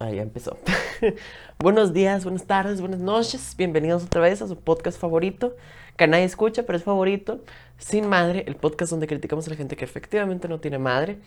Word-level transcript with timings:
Ahí 0.00 0.16
ya 0.16 0.22
empezó. 0.22 0.56
Buenos 1.58 1.92
días, 1.92 2.24
buenas 2.24 2.46
tardes, 2.46 2.80
buenas 2.80 3.00
noches. 3.00 3.54
Bienvenidos 3.58 4.02
otra 4.02 4.22
vez 4.22 4.40
a 4.40 4.48
su 4.48 4.56
podcast 4.56 4.98
favorito, 4.98 5.54
que 5.98 6.06
nadie 6.06 6.24
escucha, 6.24 6.62
pero 6.62 6.78
es 6.78 6.84
favorito. 6.84 7.44
Sin 7.76 8.08
Madre, 8.08 8.44
el 8.46 8.56
podcast 8.56 8.92
donde 8.92 9.06
criticamos 9.06 9.46
a 9.46 9.50
la 9.50 9.56
gente 9.56 9.76
que 9.76 9.84
efectivamente 9.84 10.48
no 10.48 10.58
tiene 10.58 10.78
madre. 10.78 11.18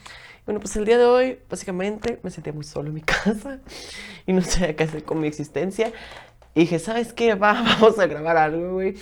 Bueno, 0.47 0.59
pues 0.59 0.75
el 0.75 0.85
día 0.85 0.97
de 0.97 1.05
hoy, 1.05 1.37
básicamente, 1.51 2.19
me 2.23 2.31
sentía 2.31 2.51
muy 2.51 2.63
solo 2.63 2.87
en 2.87 2.95
mi 2.95 3.01
casa 3.23 3.59
y 4.25 4.33
no 4.33 4.41
sabía 4.41 4.75
qué 4.75 4.85
hacer 4.85 5.03
con 5.03 5.19
mi 5.19 5.27
existencia. 5.27 5.93
Y 6.55 6.61
dije, 6.61 6.79
¿sabes 6.79 7.13
qué? 7.13 7.35
Va, 7.35 7.53
vamos 7.79 7.99
a 7.99 8.07
grabar 8.07 8.37
algo, 8.37 8.73
güey. 8.73 8.95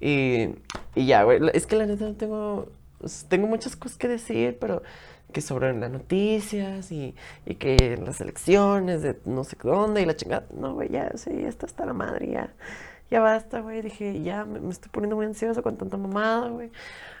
Y, 0.00 0.48
y 0.94 1.04
ya, 1.04 1.24
güey. 1.24 1.40
Es 1.52 1.66
que 1.66 1.76
la 1.76 1.84
neta 1.84 2.06
no 2.06 2.14
tengo. 2.14 2.72
Tengo 3.28 3.46
muchas 3.46 3.76
cosas 3.76 3.98
que 3.98 4.08
decir, 4.08 4.56
pero 4.58 4.82
que 5.30 5.40
sobre 5.40 5.72
las 5.78 5.90
noticias 5.90 6.92
y, 6.92 7.14
y, 7.46 7.54
que 7.56 7.98
las 8.04 8.20
elecciones 8.20 9.02
de 9.02 9.18
no 9.24 9.44
sé 9.44 9.56
dónde 9.62 10.02
y 10.02 10.06
la 10.06 10.16
chingada. 10.16 10.46
No, 10.54 10.74
güey, 10.74 10.90
ya, 10.90 11.10
sí, 11.16 11.30
esto 11.44 11.66
está 11.66 11.86
la 11.86 11.92
madre, 11.92 12.28
ya. 12.30 12.50
Ya 13.10 13.20
basta, 13.20 13.60
güey. 13.60 13.82
Dije, 13.82 14.22
ya 14.22 14.44
me, 14.44 14.60
me, 14.60 14.70
estoy 14.70 14.90
poniendo 14.90 15.16
muy 15.16 15.26
ansioso 15.26 15.62
con 15.62 15.76
tanta 15.76 15.96
mamada, 15.96 16.48
güey. 16.48 16.70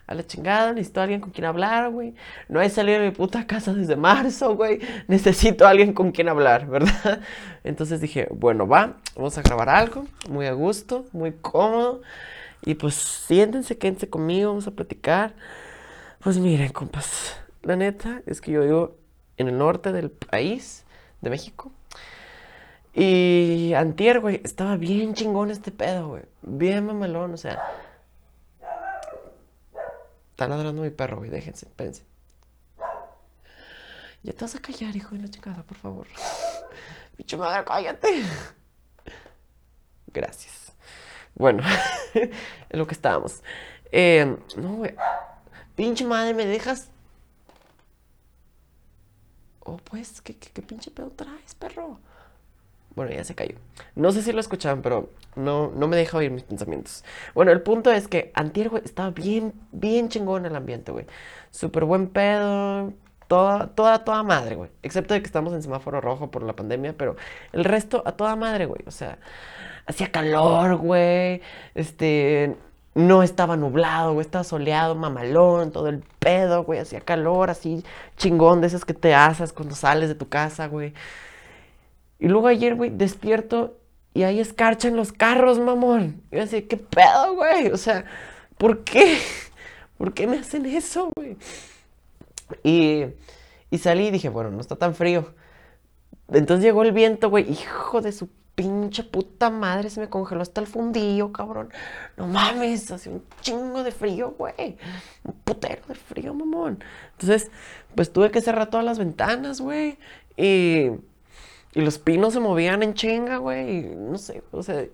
A 0.06 0.14
la 0.14 0.24
chingada, 0.24 0.72
necesito 0.72 1.00
a 1.00 1.04
alguien 1.04 1.20
con 1.20 1.30
quien 1.30 1.46
hablar, 1.46 1.90
güey. 1.90 2.14
No 2.48 2.60
he 2.60 2.68
salido 2.70 3.00
de 3.00 3.06
mi 3.06 3.14
puta 3.14 3.46
casa 3.46 3.74
desde 3.74 3.96
marzo, 3.96 4.56
güey. 4.56 4.80
Necesito 5.08 5.66
a 5.66 5.70
alguien 5.70 5.92
con 5.92 6.12
quien 6.12 6.28
hablar, 6.28 6.66
¿verdad? 6.68 7.20
Entonces 7.64 8.00
dije, 8.00 8.28
bueno, 8.30 8.68
va, 8.68 8.96
vamos 9.16 9.36
a 9.38 9.42
grabar 9.42 9.68
algo, 9.68 10.06
muy 10.28 10.46
a 10.46 10.52
gusto, 10.52 11.06
muy 11.12 11.32
cómodo. 11.32 12.02
Y 12.64 12.74
pues 12.74 12.94
siéntense, 12.94 13.78
quédense 13.78 14.08
conmigo, 14.08 14.50
vamos 14.50 14.66
a 14.66 14.72
platicar. 14.72 15.34
Pues 16.20 16.38
miren, 16.38 16.70
compas, 16.72 17.34
la 17.62 17.76
neta 17.76 18.22
es 18.26 18.40
que 18.40 18.52
yo 18.52 18.62
vivo 18.62 18.96
en 19.36 19.48
el 19.48 19.58
norte 19.58 19.92
del 19.92 20.10
país, 20.10 20.84
de 21.20 21.30
México. 21.30 21.72
Y 22.92 23.72
antier, 23.74 24.20
güey, 24.20 24.40
estaba 24.44 24.76
bien 24.76 25.14
chingón 25.14 25.50
este 25.50 25.70
pedo, 25.70 26.08
güey. 26.08 26.22
Bien 26.42 26.84
mamalón, 26.86 27.34
o 27.34 27.36
sea. 27.36 27.62
Está 30.30 30.48
ladrando 30.48 30.82
mi 30.82 30.90
perro, 30.90 31.18
güey, 31.18 31.30
déjense, 31.30 31.66
espérense. 31.66 32.04
Ya 34.22 34.32
te 34.32 34.44
vas 34.44 34.54
a 34.54 34.60
callar, 34.60 34.94
hijo 34.96 35.14
de 35.14 35.22
la 35.22 35.28
chingada, 35.28 35.62
por 35.62 35.76
favor. 35.76 36.06
Bicho 37.16 37.38
madre, 37.38 37.64
cállate. 37.64 38.22
Gracias. 40.08 40.72
Bueno, 41.34 41.62
en 42.14 42.78
lo 42.78 42.86
que 42.86 42.94
estábamos. 42.94 43.42
Eh, 43.92 44.36
no, 44.56 44.76
güey. 44.76 44.94
Pinche 45.76 46.04
madre, 46.04 46.34
¿me 46.34 46.44
dejas 46.44 46.90
Oh, 49.70 49.76
pues, 49.84 50.20
¿qué, 50.20 50.34
qué, 50.34 50.62
pinche 50.62 50.90
pedo 50.90 51.10
traes, 51.10 51.54
perro? 51.54 52.00
Bueno, 52.96 53.12
ya 53.12 53.22
se 53.22 53.36
cayó. 53.36 53.54
No 53.94 54.10
sé 54.10 54.20
si 54.20 54.32
lo 54.32 54.40
escuchaban, 54.40 54.82
pero 54.82 55.10
no, 55.36 55.70
no 55.70 55.86
me 55.86 55.96
deja 55.96 56.18
oír 56.18 56.32
mis 56.32 56.42
pensamientos. 56.42 57.04
Bueno, 57.34 57.52
el 57.52 57.62
punto 57.62 57.92
es 57.92 58.08
que 58.08 58.32
Antier, 58.34 58.68
güey, 58.68 58.82
estaba 58.84 59.10
bien, 59.10 59.52
bien 59.70 60.08
chingón 60.08 60.44
el 60.44 60.56
ambiente, 60.56 60.90
güey. 60.90 61.06
Súper 61.52 61.84
buen 61.84 62.08
pedo. 62.08 62.92
Toda, 63.28 63.68
toda, 63.68 64.02
toda 64.02 64.24
madre, 64.24 64.56
güey. 64.56 64.70
Excepto 64.82 65.14
de 65.14 65.20
que 65.20 65.26
estamos 65.26 65.52
en 65.52 65.62
semáforo 65.62 66.00
rojo 66.00 66.32
por 66.32 66.42
la 66.42 66.56
pandemia, 66.56 66.94
pero 66.96 67.14
el 67.52 67.62
resto 67.62 68.02
a 68.04 68.12
toda 68.12 68.34
madre, 68.34 68.66
güey. 68.66 68.82
O 68.86 68.90
sea, 68.90 69.18
hacía 69.86 70.10
calor, 70.10 70.74
güey. 70.78 71.42
Este, 71.76 72.56
no 72.94 73.22
estaba 73.22 73.56
nublado, 73.56 74.14
güey, 74.14 74.24
estaba 74.24 74.44
soleado, 74.44 74.94
mamalón, 74.94 75.70
todo 75.70 75.88
el 75.88 76.02
pedo, 76.18 76.64
güey, 76.64 76.80
hacía 76.80 77.00
calor, 77.00 77.50
así 77.50 77.84
chingón 78.16 78.60
de 78.60 78.66
esas 78.66 78.84
que 78.84 78.94
te 78.94 79.14
asas 79.14 79.52
cuando 79.52 79.74
sales 79.74 80.08
de 80.08 80.14
tu 80.14 80.28
casa, 80.28 80.66
güey. 80.66 80.92
Y 82.18 82.28
luego 82.28 82.48
ayer, 82.48 82.74
güey, 82.74 82.90
despierto 82.90 83.76
y 84.12 84.24
hay 84.24 84.40
escarcha 84.40 84.88
en 84.88 84.96
los 84.96 85.12
carros, 85.12 85.58
mamón. 85.58 86.22
Y 86.30 86.36
yo 86.36 86.42
así, 86.42 86.62
¿qué 86.62 86.76
pedo, 86.76 87.34
güey? 87.36 87.68
O 87.68 87.76
sea, 87.76 88.04
¿por 88.58 88.84
qué? 88.84 89.18
¿Por 89.98 90.12
qué 90.12 90.26
me 90.26 90.38
hacen 90.38 90.66
eso, 90.66 91.10
güey? 91.14 91.36
Y, 92.64 93.04
y 93.70 93.78
salí 93.78 94.08
y 94.08 94.10
dije, 94.10 94.28
bueno, 94.28 94.50
no 94.50 94.60
está 94.60 94.76
tan 94.76 94.94
frío. 94.94 95.32
Entonces 96.28 96.64
llegó 96.64 96.82
el 96.82 96.92
viento, 96.92 97.30
güey, 97.30 97.50
hijo 97.50 98.00
de 98.00 98.12
su 98.12 98.28
pinche 98.54 99.04
puta 99.04 99.50
madre, 99.50 99.90
se 99.90 100.00
me 100.00 100.08
congeló 100.08 100.42
hasta 100.42 100.60
el 100.60 100.66
fundillo, 100.66 101.32
cabrón. 101.32 101.70
No 102.16 102.26
mames, 102.26 102.90
hace 102.90 103.10
un 103.10 103.22
chingo 103.40 103.82
de 103.82 103.92
frío, 103.92 104.34
güey. 104.36 104.76
Un 105.24 105.32
putero 105.44 105.82
de 105.88 105.94
frío, 105.94 106.34
mamón. 106.34 106.82
Entonces, 107.12 107.50
pues 107.94 108.12
tuve 108.12 108.30
que 108.30 108.40
cerrar 108.40 108.68
todas 108.70 108.84
las 108.84 108.98
ventanas, 108.98 109.60
güey. 109.60 109.98
Y, 110.36 110.90
y 111.74 111.80
los 111.80 111.98
pinos 111.98 112.34
se 112.34 112.40
movían 112.40 112.82
en 112.82 112.94
chinga, 112.94 113.38
güey. 113.38 113.82
No 113.82 114.18
sé, 114.18 114.42
o 114.50 114.62
sea, 114.62 114.84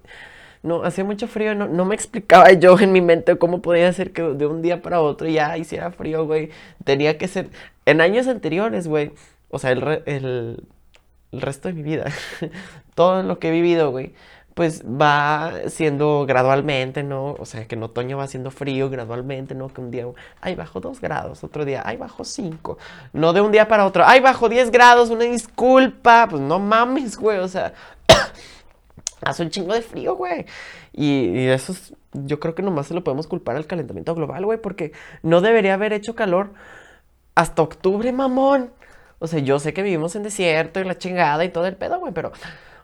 no, 0.63 0.83
hacía 0.85 1.05
mucho 1.05 1.29
frío. 1.29 1.55
No, 1.55 1.69
no 1.69 1.85
me 1.85 1.95
explicaba 1.95 2.53
yo 2.53 2.79
en 2.79 2.93
mi 2.93 3.01
mente 3.01 3.37
cómo 3.39 3.63
podía 3.63 3.93
ser 3.93 4.13
que 4.13 4.23
de 4.23 4.47
un 4.47 4.63
día 4.63 4.83
para 4.83 5.01
otro 5.01 5.29
ya 5.29 5.57
hiciera 5.59 5.91
frío, 5.91 6.27
güey. 6.27 6.51
Tenía 6.85 7.19
que 7.19 7.29
ser. 7.29 7.51
En 7.85 8.01
años 8.01 8.29
anteriores, 8.29 8.89
güey. 8.89 9.13
O 9.49 9.59
sea, 9.59 9.73
el, 9.73 10.03
el 10.07 10.65
el 11.37 11.43
resto 11.43 11.69
de 11.69 11.75
mi 11.75 11.83
vida, 11.83 12.07
todo 12.95 13.23
lo 13.23 13.39
que 13.39 13.49
he 13.49 13.51
vivido, 13.51 13.91
güey, 13.91 14.15
pues 14.57 14.83
va 14.85 15.53
siendo 15.69 16.25
gradualmente, 16.27 17.03
¿no? 17.03 17.37
O 17.39 17.45
sea, 17.45 17.69
que 17.69 17.75
en 17.75 17.83
otoño 17.83 18.17
va 18.17 18.27
siendo 18.27 18.51
frío 18.51 18.89
gradualmente, 18.89 19.55
¿no? 19.55 19.69
Que 19.69 19.83
un 19.83 19.91
día, 19.91 20.07
ay, 20.41 20.55
bajo 20.55 20.81
2 20.81 20.99
grados, 20.99 21.45
otro 21.45 21.67
día, 21.67 21.83
ay, 21.85 21.99
bajo 21.99 22.25
5. 22.25 22.79
No 23.13 23.35
de 23.35 23.43
un 23.43 23.53
día 23.53 23.69
para 23.69 23.85
otro, 23.85 24.05
ay, 24.07 24.21
bajo 24.21 24.49
10 24.49 24.71
grados, 24.71 25.11
una 25.11 25.25
disculpa, 25.25 26.27
pues 26.31 26.41
no 26.41 26.59
mames, 26.59 27.19
güey, 27.19 27.39
o 27.39 27.49
sea, 27.49 27.75
hace 29.21 29.43
un 29.43 29.51
chingo 29.51 29.75
de 29.75 29.83
frío, 29.83 30.17
güey. 30.17 30.47
Y, 30.95 31.39
y, 31.39 31.49
eso 31.49 31.73
es, 31.73 31.93
yo 32.15 32.41
creo 32.41 32.55
que 32.55 32.63
nomás 32.63 32.87
se 32.87 32.95
lo 32.95 33.05
podemos 33.05 33.27
culpar 33.27 33.57
al 33.57 33.67
calentamiento 33.67 34.15
global, 34.15 34.47
güey, 34.47 34.59
porque 34.59 34.93
no 35.23 35.43
debería 35.43 35.75
haber 35.75 35.93
hecho 35.93 36.15
calor 36.15 36.55
hasta 37.35 37.61
octubre, 37.61 38.11
mamón. 38.11 38.71
O 39.19 39.27
sea, 39.27 39.41
yo 39.41 39.59
sé 39.59 39.73
que 39.73 39.83
vivimos 39.83 40.15
en 40.17 40.23
desierto 40.23 40.81
y 40.81 40.85
la 40.85 40.99
chingada 40.99 41.45
y 41.45 41.49
todo 41.49 41.67
el 41.67 41.77
pedo, 41.77 41.99
güey, 41.99 42.13
pero, 42.13 42.33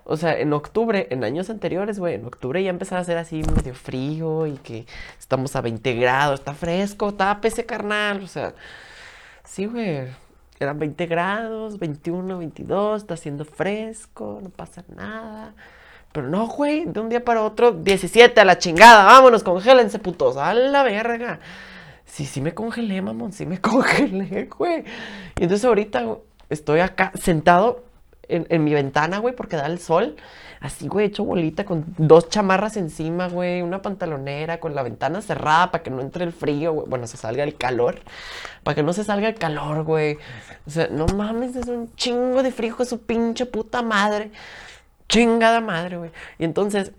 o 0.04 0.16
sea, 0.16 0.38
en 0.38 0.52
octubre, 0.52 1.06
en 1.10 1.24
años 1.24 1.50
anteriores, 1.50 1.98
güey, 1.98 2.14
en 2.14 2.24
octubre 2.24 2.62
ya 2.62 2.70
empezaba 2.70 3.00
a 3.00 3.04
ser 3.04 3.18
así 3.18 3.42
medio 3.54 3.74
frío 3.74 4.46
y 4.46 4.56
que 4.58 4.86
estamos 5.18 5.54
a 5.56 5.60
20 5.60 5.94
grados, 5.94 6.40
está 6.40 6.54
fresco, 6.54 7.14
tápese, 7.14 7.66
carnal, 7.66 8.22
o 8.22 8.26
sea, 8.26 8.54
sí, 9.44 9.66
güey, 9.66 10.06
eran 10.58 10.78
20 10.78 11.06
grados, 11.06 11.78
21, 11.78 12.38
22, 12.38 13.02
está 13.02 13.14
haciendo 13.14 13.44
fresco, 13.44 14.40
no 14.42 14.50
pasa 14.50 14.84
nada. 14.88 15.54
Pero 16.12 16.28
no, 16.28 16.46
güey, 16.46 16.84
de 16.84 17.00
un 17.00 17.08
día 17.08 17.24
para 17.24 17.42
otro, 17.42 17.72
17 17.72 18.38
a 18.40 18.44
la 18.44 18.58
chingada, 18.58 19.04
vámonos, 19.04 19.42
congélense, 19.42 19.98
putos, 19.98 20.36
a 20.36 20.54
la 20.54 20.82
verga. 20.82 21.40
Sí, 22.12 22.26
sí 22.26 22.42
me 22.42 22.52
congelé, 22.52 23.00
mamón, 23.00 23.32
sí 23.32 23.46
me 23.46 23.58
congelé, 23.62 24.44
güey. 24.44 24.84
Y 25.38 25.44
entonces 25.44 25.64
ahorita 25.64 26.18
estoy 26.50 26.80
acá 26.80 27.10
sentado 27.14 27.84
en, 28.28 28.46
en 28.50 28.64
mi 28.64 28.74
ventana, 28.74 29.16
güey, 29.16 29.34
porque 29.34 29.56
da 29.56 29.64
el 29.64 29.78
sol. 29.78 30.16
Así, 30.60 30.88
güey, 30.88 31.06
hecho 31.06 31.24
bolita 31.24 31.64
con 31.64 31.86
dos 31.96 32.28
chamarras 32.28 32.76
encima, 32.76 33.28
güey, 33.28 33.62
una 33.62 33.80
pantalonera, 33.80 34.60
con 34.60 34.74
la 34.74 34.82
ventana 34.82 35.22
cerrada 35.22 35.70
para 35.70 35.82
que 35.82 35.88
no 35.88 36.02
entre 36.02 36.24
el 36.24 36.34
frío, 36.34 36.74
güey. 36.74 36.86
Bueno, 36.86 37.06
se 37.06 37.16
salga 37.16 37.44
el 37.44 37.56
calor. 37.56 38.00
Para 38.62 38.74
que 38.74 38.82
no 38.82 38.92
se 38.92 39.04
salga 39.04 39.28
el 39.28 39.36
calor, 39.36 39.82
güey. 39.84 40.18
O 40.66 40.70
sea, 40.70 40.88
no 40.88 41.06
mames, 41.06 41.56
es 41.56 41.66
un 41.66 41.94
chingo 41.94 42.42
de 42.42 42.52
frío, 42.52 42.76
su 42.84 43.00
pinche 43.00 43.46
puta 43.46 43.80
madre. 43.80 44.32
Chingada 45.08 45.62
madre, 45.62 45.96
güey. 45.96 46.10
Y 46.38 46.44
entonces, 46.44 46.92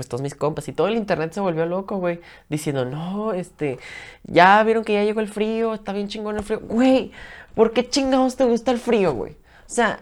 pues 0.00 0.08
todos 0.08 0.22
mis 0.22 0.34
compas 0.34 0.66
y 0.66 0.72
todo 0.72 0.88
el 0.88 0.96
internet 0.96 1.34
se 1.34 1.40
volvió 1.40 1.66
loco, 1.66 1.98
güey, 1.98 2.22
diciendo, 2.48 2.86
no, 2.86 3.34
este, 3.34 3.78
ya 4.24 4.62
vieron 4.62 4.82
que 4.82 4.94
ya 4.94 5.04
llegó 5.04 5.20
el 5.20 5.28
frío, 5.28 5.74
está 5.74 5.92
bien 5.92 6.08
chingón 6.08 6.38
el 6.38 6.42
frío. 6.42 6.60
Güey, 6.60 7.12
¿por 7.54 7.74
qué 7.74 7.86
chingados 7.86 8.34
te 8.34 8.44
gusta 8.44 8.70
el 8.70 8.78
frío, 8.78 9.12
güey? 9.12 9.32
O 9.32 9.36
sea, 9.66 10.00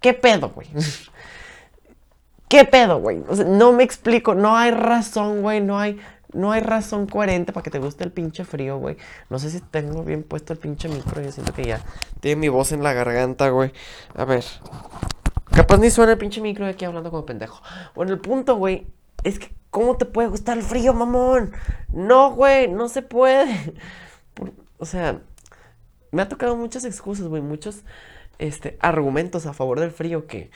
¿qué 0.00 0.12
pedo, 0.12 0.50
güey? 0.50 0.68
¿Qué 2.48 2.66
pedo, 2.66 3.00
güey? 3.00 3.22
No 3.46 3.72
me 3.72 3.82
explico, 3.82 4.34
no 4.34 4.58
hay 4.58 4.72
razón, 4.72 5.40
güey, 5.40 5.62
no 5.62 5.78
hay, 5.78 5.98
no 6.34 6.52
hay 6.52 6.60
razón 6.60 7.06
coherente 7.06 7.54
para 7.54 7.64
que 7.64 7.70
te 7.70 7.78
guste 7.78 8.04
el 8.04 8.12
pinche 8.12 8.44
frío, 8.44 8.76
güey. 8.76 8.98
No 9.30 9.38
sé 9.38 9.48
si 9.48 9.60
tengo 9.60 10.04
bien 10.04 10.22
puesto 10.22 10.52
el 10.52 10.58
pinche 10.58 10.90
micro, 10.90 11.22
yo 11.22 11.32
siento 11.32 11.54
que 11.54 11.64
ya 11.64 11.80
tiene 12.20 12.38
mi 12.42 12.50
voz 12.50 12.72
en 12.72 12.82
la 12.82 12.92
garganta, 12.92 13.48
güey. 13.48 13.72
A 14.14 14.26
ver. 14.26 14.44
Capaz 15.50 15.78
ni 15.78 15.88
suena 15.88 16.12
el 16.12 16.18
pinche 16.18 16.42
micro 16.42 16.66
de 16.66 16.72
aquí 16.72 16.84
hablando 16.84 17.10
como 17.10 17.24
pendejo. 17.24 17.62
Bueno, 17.94 18.12
el 18.12 18.18
punto, 18.18 18.56
güey, 18.56 18.86
es 19.24 19.38
que, 19.38 19.54
¿cómo 19.70 19.96
te 19.96 20.04
puede 20.04 20.28
gustar 20.28 20.56
el 20.58 20.62
frío, 20.62 20.94
mamón? 20.94 21.52
No, 21.92 22.32
güey, 22.32 22.68
no 22.68 22.88
se 22.88 23.02
puede. 23.02 23.74
O 24.78 24.86
sea, 24.86 25.22
me 26.12 26.22
ha 26.22 26.28
tocado 26.28 26.56
muchas 26.56 26.84
excusas, 26.84 27.26
güey, 27.26 27.42
muchos 27.42 27.84
este, 28.38 28.76
argumentos 28.80 29.46
a 29.46 29.52
favor 29.52 29.80
del 29.80 29.90
frío 29.90 30.26
que, 30.26 30.50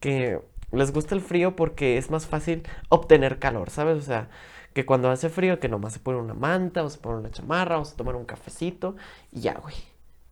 que 0.00 0.40
les 0.72 0.92
gusta 0.92 1.14
el 1.14 1.20
frío 1.20 1.56
porque 1.56 1.98
es 1.98 2.10
más 2.10 2.26
fácil 2.26 2.62
obtener 2.88 3.38
calor, 3.38 3.70
¿sabes? 3.70 3.98
O 3.98 4.02
sea, 4.02 4.28
que 4.72 4.84
cuando 4.84 5.10
hace 5.10 5.28
frío, 5.28 5.60
que 5.60 5.68
nomás 5.68 5.92
se 5.94 6.00
pone 6.00 6.18
una 6.18 6.34
manta, 6.34 6.82
o 6.82 6.90
se 6.90 6.98
pone 6.98 7.18
una 7.18 7.30
chamarra, 7.30 7.78
o 7.78 7.84
se 7.84 7.96
toma 7.96 8.14
un 8.16 8.24
cafecito, 8.24 8.96
y 9.32 9.40
ya, 9.42 9.54
güey. 9.54 9.74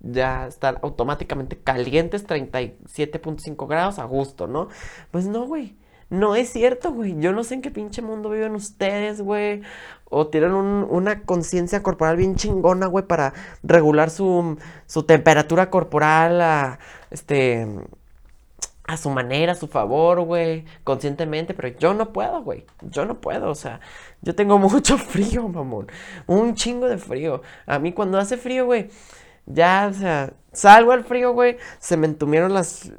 ya 0.01 0.49
están 0.49 0.79
automáticamente 0.83 1.59
calientes, 1.59 2.27
37.5 2.27 3.69
grados 3.69 3.99
a 3.99 4.05
gusto, 4.05 4.47
¿no? 4.49 4.69
Pues 5.13 5.27
no, 5.27 5.47
güey. 5.47 5.77
No 6.13 6.35
es 6.35 6.51
cierto, 6.53 6.93
güey. 6.93 7.19
Yo 7.21 7.33
no 7.33 7.43
sé 7.43 7.55
en 7.55 7.63
qué 7.63 7.71
pinche 7.71 8.03
mundo 8.03 8.29
viven 8.29 8.55
ustedes, 8.55 9.23
güey. 9.23 9.63
O 10.11 10.27
tienen 10.27 10.53
una 10.53 11.23
conciencia 11.23 11.83
corporal 11.83 12.19
bien 12.19 12.37
chingona, 12.37 12.87
güey, 12.87 13.07
para 13.07 13.33
regular 13.63 14.11
su, 14.11 14.59
su 14.87 15.05
temperatura 15.05 15.71
corporal 15.71 16.43
a, 16.43 16.79
este, 17.11 17.67
a 18.85 18.99
su 18.99 19.09
manera, 19.09 19.53
a 19.53 19.55
su 19.55 19.69
favor, 19.69 20.21
güey, 20.21 20.67
conscientemente, 20.85 21.55
pero 21.55 21.69
yo 21.69 21.95
no 21.95 22.13
puedo, 22.13 22.43
güey. 22.43 22.67
Yo 22.83 23.07
no 23.07 23.19
puedo, 23.23 23.49
o 23.49 23.55
sea, 23.55 23.81
yo 24.21 24.35
tengo 24.35 24.59
mucho 24.59 24.99
frío, 24.99 25.49
mamón. 25.49 25.87
Un 26.27 26.55
chingo 26.55 26.89
de 26.89 26.99
frío. 26.99 27.41
A 27.65 27.79
mí 27.79 27.93
cuando 27.95 28.19
hace 28.19 28.37
frío, 28.37 28.67
güey, 28.67 28.91
ya, 29.47 29.89
o 29.91 29.95
sea, 29.95 30.35
salgo 30.53 30.93
al 30.93 31.05
frío, 31.05 31.33
güey, 31.33 31.57
se 31.79 31.97
me 31.97 32.07
entumieron 32.07 32.53
las 32.53 32.93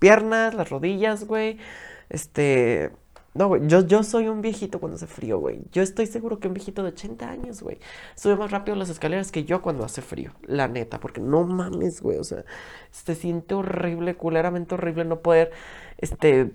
piernas, 0.00 0.52
las 0.54 0.68
rodillas, 0.70 1.24
güey. 1.26 1.58
Este. 2.08 2.92
No, 3.34 3.48
güey, 3.48 3.66
yo, 3.66 3.86
yo 3.86 4.02
soy 4.02 4.28
un 4.28 4.40
viejito 4.40 4.80
cuando 4.80 4.96
hace 4.96 5.06
frío, 5.06 5.38
güey. 5.38 5.60
Yo 5.70 5.82
estoy 5.82 6.06
seguro 6.06 6.40
que 6.40 6.48
un 6.48 6.54
viejito 6.54 6.82
de 6.82 6.88
80 6.88 7.28
años, 7.28 7.62
güey, 7.62 7.78
sube 8.14 8.34
más 8.34 8.50
rápido 8.50 8.76
las 8.76 8.88
escaleras 8.88 9.30
que 9.30 9.44
yo 9.44 9.60
cuando 9.60 9.84
hace 9.84 10.00
frío. 10.00 10.32
La 10.42 10.68
neta, 10.68 11.00
porque 11.00 11.20
no 11.20 11.44
mames, 11.44 12.00
güey. 12.00 12.18
O 12.18 12.24
sea, 12.24 12.44
se 12.90 13.14
siente 13.14 13.54
horrible, 13.54 14.16
culeramente 14.16 14.74
horrible 14.74 15.04
no 15.04 15.20
poder, 15.20 15.52
este, 15.98 16.52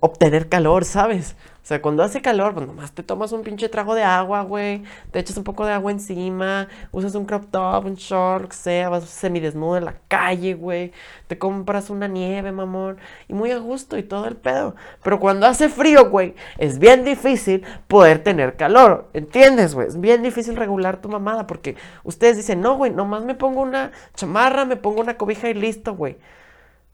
obtener 0.00 0.48
calor, 0.48 0.84
¿sabes? 0.84 1.36
O 1.62 1.66
sea, 1.68 1.82
cuando 1.82 2.02
hace 2.02 2.22
calor, 2.22 2.54
pues 2.54 2.66
nomás 2.66 2.92
te 2.92 3.02
tomas 3.02 3.30
un 3.32 3.42
pinche 3.42 3.68
trago 3.68 3.94
de 3.94 4.02
agua, 4.02 4.42
güey, 4.42 4.82
te 5.10 5.18
echas 5.18 5.36
un 5.36 5.44
poco 5.44 5.66
de 5.66 5.72
agua 5.72 5.92
encima, 5.92 6.66
usas 6.92 7.14
un 7.14 7.26
crop 7.26 7.50
top, 7.50 7.84
un 7.84 7.94
short, 7.96 8.42
lo 8.44 8.48
que 8.48 8.56
sea, 8.56 8.88
vas 8.88 9.04
semidesnudo 9.04 9.76
en 9.76 9.84
la 9.84 9.94
calle, 10.08 10.54
güey, 10.54 10.92
te 11.26 11.36
compras 11.36 11.90
una 11.90 12.08
nieve, 12.08 12.52
mamón, 12.52 12.96
y 13.28 13.34
muy 13.34 13.50
a 13.50 13.58
gusto 13.58 13.98
y 13.98 14.02
todo 14.02 14.26
el 14.26 14.36
pedo. 14.36 14.76
Pero 15.02 15.20
cuando 15.20 15.46
hace 15.46 15.68
frío, 15.68 16.08
güey, 16.08 16.34
es 16.56 16.78
bien 16.78 17.04
difícil 17.04 17.64
poder 17.86 18.22
tener 18.22 18.56
calor, 18.56 19.10
¿entiendes, 19.12 19.74
güey? 19.74 19.88
Es 19.88 20.00
bien 20.00 20.22
difícil 20.22 20.56
regular 20.56 21.02
tu 21.02 21.10
mamada 21.10 21.46
porque 21.46 21.76
ustedes 22.02 22.38
dicen, 22.38 22.62
no, 22.62 22.76
güey, 22.76 22.92
nomás 22.92 23.24
me 23.24 23.34
pongo 23.34 23.60
una 23.60 23.92
chamarra, 24.14 24.64
me 24.64 24.76
pongo 24.76 25.02
una 25.02 25.18
cobija 25.18 25.50
y 25.50 25.54
listo, 25.54 25.94
güey. 25.94 26.16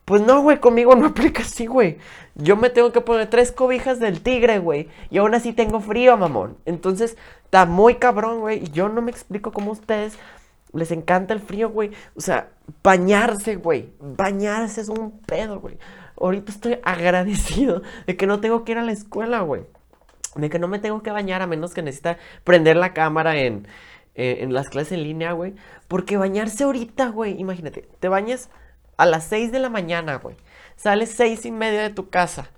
Pues 0.05 0.21
no, 0.21 0.43
güey, 0.43 0.61
conmigo 0.61 0.95
no 0.95 1.07
aplica 1.09 1.43
así, 1.43 1.67
güey. 1.67 1.99
Yo 2.35 2.57
me 2.57 2.71
tengo 2.71 2.93
que 2.93 3.01
poner 3.01 3.31
tres 3.31 3.53
cobijas 3.53 4.01
del 4.01 4.21
tigre, 4.21 4.59
güey. 4.59 4.89
Y 5.11 5.19
aún 5.19 5.35
así 5.35 5.53
tengo 5.53 5.81
frío, 5.81 6.17
mamón. 6.17 6.59
Entonces, 6.67 7.17
está 7.45 7.65
muy 7.67 7.97
cabrón, 7.97 8.41
güey. 8.41 8.65
Y 8.65 8.71
yo 8.71 8.89
no 8.89 9.03
me 9.03 9.11
explico 9.11 9.53
cómo 9.53 9.73
ustedes 9.73 10.19
les 10.73 10.91
encanta 10.91 11.33
el 11.33 11.41
frío, 11.41 11.71
güey. 11.71 11.93
O 12.17 12.21
sea, 12.21 12.51
bañarse, 12.83 13.57
güey. 13.57 13.93
Bañarse 14.01 14.81
es 14.81 14.89
un 14.89 15.21
pedo, 15.21 15.61
güey. 15.61 15.79
Ahorita 16.21 16.53
estoy 16.53 16.79
agradecido 16.83 17.83
de 18.07 18.17
que 18.17 18.27
no 18.27 18.41
tengo 18.41 18.65
que 18.65 18.73
ir 18.73 18.79
a 18.79 18.83
la 18.83 18.93
escuela, 18.93 19.41
güey. 19.41 19.63
De 20.35 20.51
que 20.51 20.59
no 20.59 20.67
me 20.69 20.81
tengo 20.81 21.03
que 21.03 21.13
bañar 21.13 21.43
a 21.43 21.47
menos 21.47 21.73
que 21.73 21.83
necesita 21.83 22.19
prender 22.43 22.77
la 22.77 22.93
cámara 22.93 23.37
en, 23.39 23.69
en, 24.17 24.45
en 24.45 24.53
las 24.53 24.69
clases 24.69 24.93
en 24.93 25.05
línea, 25.05 25.33
güey. 25.33 25.55
Porque 25.87 26.17
bañarse 26.17 26.65
ahorita, 26.65 27.09
güey. 27.09 27.41
Imagínate, 27.41 27.89
te 28.01 28.09
bañas 28.09 28.51
a 28.97 29.07
las 29.07 29.25
6 29.25 29.53
de 29.53 29.59
la 29.59 29.69
mañana, 29.71 30.17
güey. 30.17 30.37
Sales 30.77 31.11
seis 31.11 31.47
y 31.47 31.51
media 31.51 31.83
de 31.83 31.91
tu 31.91 32.11
casa. 32.11 32.51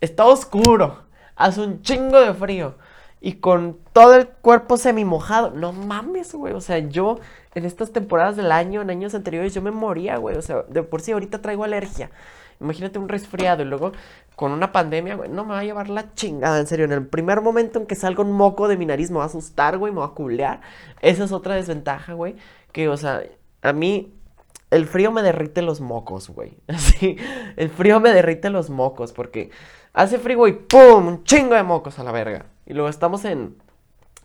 Está 0.00 0.24
oscuro. 0.24 1.04
Hace 1.36 1.60
un 1.60 1.82
chingo 1.82 2.20
de 2.20 2.34
frío. 2.34 2.74
Y 3.20 3.34
con 3.34 3.78
todo 3.92 4.14
el 4.14 4.28
cuerpo 4.28 4.76
semi 4.76 5.04
mojado. 5.04 5.50
No 5.50 5.72
mames, 5.72 6.34
güey. 6.34 6.54
O 6.54 6.60
sea, 6.60 6.78
yo 6.78 7.18
en 7.54 7.66
estas 7.66 7.92
temporadas 7.92 8.36
del 8.36 8.50
año, 8.50 8.80
en 8.80 8.90
años 8.90 9.14
anteriores, 9.14 9.52
yo 9.52 9.62
me 9.62 9.70
moría, 9.70 10.16
güey. 10.16 10.36
O 10.36 10.42
sea, 10.42 10.62
de 10.68 10.82
por 10.82 11.02
sí 11.02 11.12
ahorita 11.12 11.42
traigo 11.42 11.64
alergia. 11.64 12.10
Imagínate 12.60 12.98
un 12.98 13.08
resfriado 13.08 13.62
y 13.62 13.66
luego 13.66 13.92
con 14.36 14.52
una 14.52 14.72
pandemia, 14.72 15.16
güey, 15.16 15.30
no 15.30 15.44
me 15.44 15.54
va 15.54 15.60
a 15.60 15.64
llevar 15.64 15.88
la 15.88 16.14
chingada, 16.14 16.60
en 16.60 16.66
serio. 16.66 16.86
En 16.86 16.92
el 16.92 17.06
primer 17.06 17.40
momento 17.40 17.78
en 17.78 17.86
que 17.86 17.94
salga 17.94 18.22
un 18.22 18.32
moco 18.32 18.68
de 18.68 18.76
mi 18.76 18.86
nariz 18.86 19.10
me 19.10 19.18
va 19.18 19.24
a 19.24 19.26
asustar, 19.26 19.78
güey, 19.78 19.92
me 19.92 20.00
va 20.00 20.06
a 20.06 20.10
culear. 20.10 20.60
Esa 21.00 21.24
es 21.24 21.32
otra 21.32 21.54
desventaja, 21.54 22.14
güey. 22.14 22.36
Que, 22.72 22.88
o 22.88 22.96
sea, 22.96 23.22
a 23.62 23.72
mí 23.72 24.14
el 24.70 24.86
frío 24.86 25.10
me 25.12 25.22
derrite 25.22 25.62
los 25.62 25.80
mocos, 25.80 26.28
güey. 26.30 26.58
Así, 26.68 27.16
el 27.56 27.70
frío 27.70 28.00
me 28.00 28.12
derrite 28.12 28.50
los 28.50 28.70
mocos 28.70 29.12
porque 29.12 29.50
hace 29.92 30.18
frío 30.18 30.46
y 30.46 30.52
¡pum! 30.52 31.06
Un 31.06 31.24
chingo 31.24 31.54
de 31.54 31.62
mocos 31.62 31.98
a 31.98 32.04
la 32.04 32.12
verga. 32.12 32.46
Y 32.66 32.74
luego 32.74 32.88
estamos 32.88 33.24
en, 33.24 33.56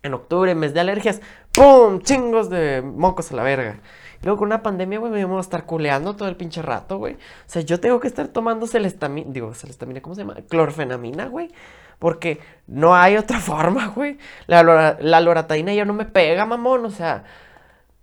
en 0.04 0.14
octubre, 0.14 0.54
mes 0.54 0.74
de 0.74 0.80
alergias, 0.80 1.22
¡pum! 1.52 2.02
Chingos 2.02 2.50
de 2.50 2.82
mocos 2.82 3.32
a 3.32 3.36
la 3.36 3.44
verga. 3.44 3.80
Y 4.22 4.26
luego 4.26 4.40
con 4.40 4.48
una 4.48 4.62
pandemia, 4.62 5.00
güey, 5.00 5.12
me 5.12 5.24
vamos 5.24 5.40
a 5.40 5.42
estar 5.42 5.66
culeando 5.66 6.16
todo 6.16 6.30
el 6.30 6.36
pinche 6.36 6.62
rato, 6.62 6.98
güey. 6.98 7.16
O 7.16 7.48
sea, 7.48 7.62
yo 7.64 7.80
tengo 7.80 8.00
que 8.00 8.08
estar 8.08 8.28
tomando 8.28 8.68
celestamina, 8.68 9.32
digo, 9.32 9.54
celestamina, 9.54 10.02
¿cómo 10.02 10.16
se 10.16 10.22
llama? 10.22 10.36
Clorfenamina, 10.48 11.26
güey. 11.28 11.52
Porque 11.98 12.40
no 12.68 12.96
hay 12.96 13.18
otra 13.18 13.40
forma, 13.42 13.88
güey. 13.88 14.20
La, 14.46 14.98
la 15.00 15.22
loratadina 15.22 15.74
ya 15.74 15.86
no 15.86 15.94
me 15.94 16.06
pega, 16.06 16.46
mamón. 16.46 16.86
O 16.86 16.92
sea, 16.92 17.24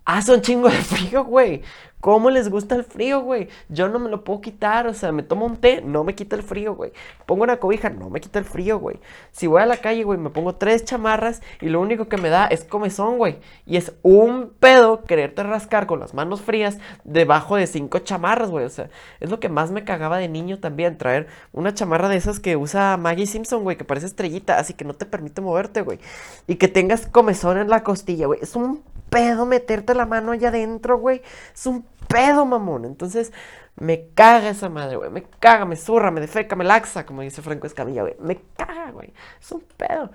hace 0.04 0.32
un 0.32 0.40
chingo 0.40 0.68
de 0.68 0.76
frío, 0.76 1.24
güey. 1.24 1.62
¿Cómo 2.02 2.30
les 2.30 2.50
gusta 2.50 2.74
el 2.74 2.82
frío, 2.82 3.20
güey? 3.20 3.48
Yo 3.68 3.88
no 3.88 4.00
me 4.00 4.10
lo 4.10 4.24
puedo 4.24 4.40
quitar, 4.40 4.88
o 4.88 4.92
sea, 4.92 5.12
me 5.12 5.22
tomo 5.22 5.46
un 5.46 5.58
té, 5.58 5.82
no 5.82 6.02
me 6.02 6.16
quita 6.16 6.34
el 6.34 6.42
frío, 6.42 6.74
güey. 6.74 6.90
Pongo 7.26 7.44
una 7.44 7.58
cobija, 7.58 7.90
no 7.90 8.10
me 8.10 8.20
quita 8.20 8.40
el 8.40 8.44
frío, 8.44 8.80
güey. 8.80 8.98
Si 9.30 9.46
voy 9.46 9.62
a 9.62 9.66
la 9.66 9.76
calle, 9.76 10.02
güey, 10.02 10.18
me 10.18 10.30
pongo 10.30 10.56
tres 10.56 10.84
chamarras 10.84 11.42
y 11.60 11.68
lo 11.68 11.80
único 11.80 12.08
que 12.08 12.16
me 12.16 12.28
da 12.28 12.48
es 12.48 12.64
comezón, 12.64 13.18
güey. 13.18 13.38
Y 13.66 13.76
es 13.76 13.92
un 14.02 14.50
pedo 14.58 15.04
quererte 15.04 15.44
rascar 15.44 15.86
con 15.86 16.00
las 16.00 16.12
manos 16.12 16.40
frías 16.40 16.78
debajo 17.04 17.54
de 17.54 17.68
cinco 17.68 18.00
chamarras, 18.00 18.50
güey. 18.50 18.64
O 18.64 18.70
sea, 18.70 18.90
es 19.20 19.30
lo 19.30 19.38
que 19.38 19.48
más 19.48 19.70
me 19.70 19.84
cagaba 19.84 20.18
de 20.18 20.28
niño 20.28 20.58
también, 20.58 20.98
traer 20.98 21.28
una 21.52 21.72
chamarra 21.72 22.08
de 22.08 22.16
esas 22.16 22.40
que 22.40 22.56
usa 22.56 22.96
Maggie 22.96 23.28
Simpson, 23.28 23.62
güey, 23.62 23.76
que 23.76 23.84
parece 23.84 24.06
estrellita, 24.06 24.58
así 24.58 24.74
que 24.74 24.84
no 24.84 24.94
te 24.94 25.06
permite 25.06 25.40
moverte, 25.40 25.82
güey. 25.82 26.00
Y 26.48 26.56
que 26.56 26.66
tengas 26.66 27.06
comezón 27.06 27.58
en 27.58 27.68
la 27.68 27.84
costilla, 27.84 28.26
güey. 28.26 28.40
Es 28.42 28.56
un 28.56 28.82
pedo 29.12 29.44
meterte 29.44 29.94
la 29.94 30.06
mano 30.06 30.32
allá 30.32 30.48
adentro, 30.48 30.98
güey. 30.98 31.22
Es 31.54 31.66
un 31.66 31.84
pedo, 32.08 32.46
mamón. 32.46 32.86
Entonces, 32.86 33.32
me 33.76 34.08
caga 34.14 34.48
esa 34.48 34.70
madre, 34.70 34.96
güey. 34.96 35.10
Me 35.10 35.22
caga, 35.22 35.66
me 35.66 35.76
zurra, 35.76 36.10
me 36.10 36.20
defeca, 36.20 36.56
me 36.56 36.64
laxa, 36.64 37.04
como 37.04 37.20
dice 37.20 37.42
Franco 37.42 37.66
Escamilla, 37.66 38.02
güey. 38.02 38.16
Me 38.18 38.40
caga, 38.56 38.90
güey. 38.90 39.12
Es 39.38 39.52
un 39.52 39.60
pedo. 39.76 40.10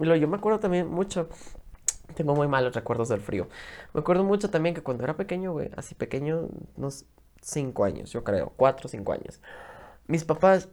Y 0.00 0.04
lo, 0.04 0.16
yo 0.16 0.26
me 0.26 0.36
acuerdo 0.36 0.58
también 0.58 0.88
mucho. 0.88 1.28
Tengo 2.14 2.34
muy 2.34 2.48
malos 2.48 2.74
recuerdos 2.74 3.08
del 3.08 3.20
frío. 3.20 3.48
Me 3.94 4.00
acuerdo 4.00 4.24
mucho 4.24 4.50
también 4.50 4.74
que 4.74 4.82
cuando 4.82 5.04
era 5.04 5.16
pequeño, 5.16 5.52
güey, 5.52 5.70
así 5.76 5.94
pequeño, 5.94 6.48
unos 6.76 7.06
5 7.40 7.84
años, 7.84 8.10
yo 8.10 8.24
creo, 8.24 8.52
4 8.56 8.86
o 8.86 8.88
5 8.88 9.12
años. 9.12 9.40
Mis 10.08 10.24
papás 10.24 10.68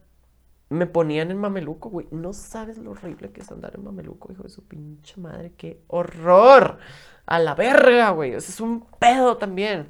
me 0.69 0.85
ponían 0.85 1.31
en 1.31 1.37
mameluco, 1.37 1.89
güey. 1.89 2.07
No 2.11 2.33
sabes 2.33 2.77
lo 2.77 2.91
horrible 2.91 3.31
que 3.31 3.41
es 3.41 3.51
andar 3.51 3.75
en 3.75 3.83
mameluco, 3.83 4.31
hijo 4.31 4.43
de 4.43 4.49
su 4.49 4.65
pinche 4.65 5.19
madre. 5.19 5.53
¡Qué 5.57 5.81
horror! 5.87 6.79
A 7.25 7.39
la 7.39 7.55
verga, 7.55 8.09
güey. 8.11 8.33
Eso 8.33 8.51
es 8.51 8.59
un 8.59 8.85
pedo 8.99 9.37
también. 9.37 9.89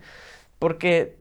Porque 0.60 1.18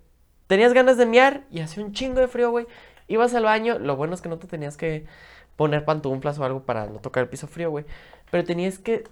tenías 0.46 0.72
ganas 0.72 0.98
de 0.98 1.06
miar 1.06 1.46
y 1.50 1.60
hacía 1.60 1.84
un 1.84 1.92
chingo 1.92 2.20
de 2.20 2.28
frío, 2.28 2.50
güey. 2.50 2.66
Ibas 3.08 3.34
al 3.34 3.44
baño, 3.44 3.78
lo 3.78 3.96
bueno 3.96 4.14
es 4.14 4.20
que 4.20 4.28
no 4.28 4.38
te 4.38 4.46
tenías 4.46 4.76
que 4.76 5.06
poner 5.56 5.84
pantuflas 5.84 6.38
o 6.38 6.44
algo 6.44 6.64
para 6.64 6.86
no 6.86 6.98
tocar 6.98 7.22
el 7.22 7.28
piso 7.28 7.46
frío, 7.46 7.70
güey. 7.70 7.86
Pero 8.30 8.44
tenías 8.44 8.78
que 8.78 9.04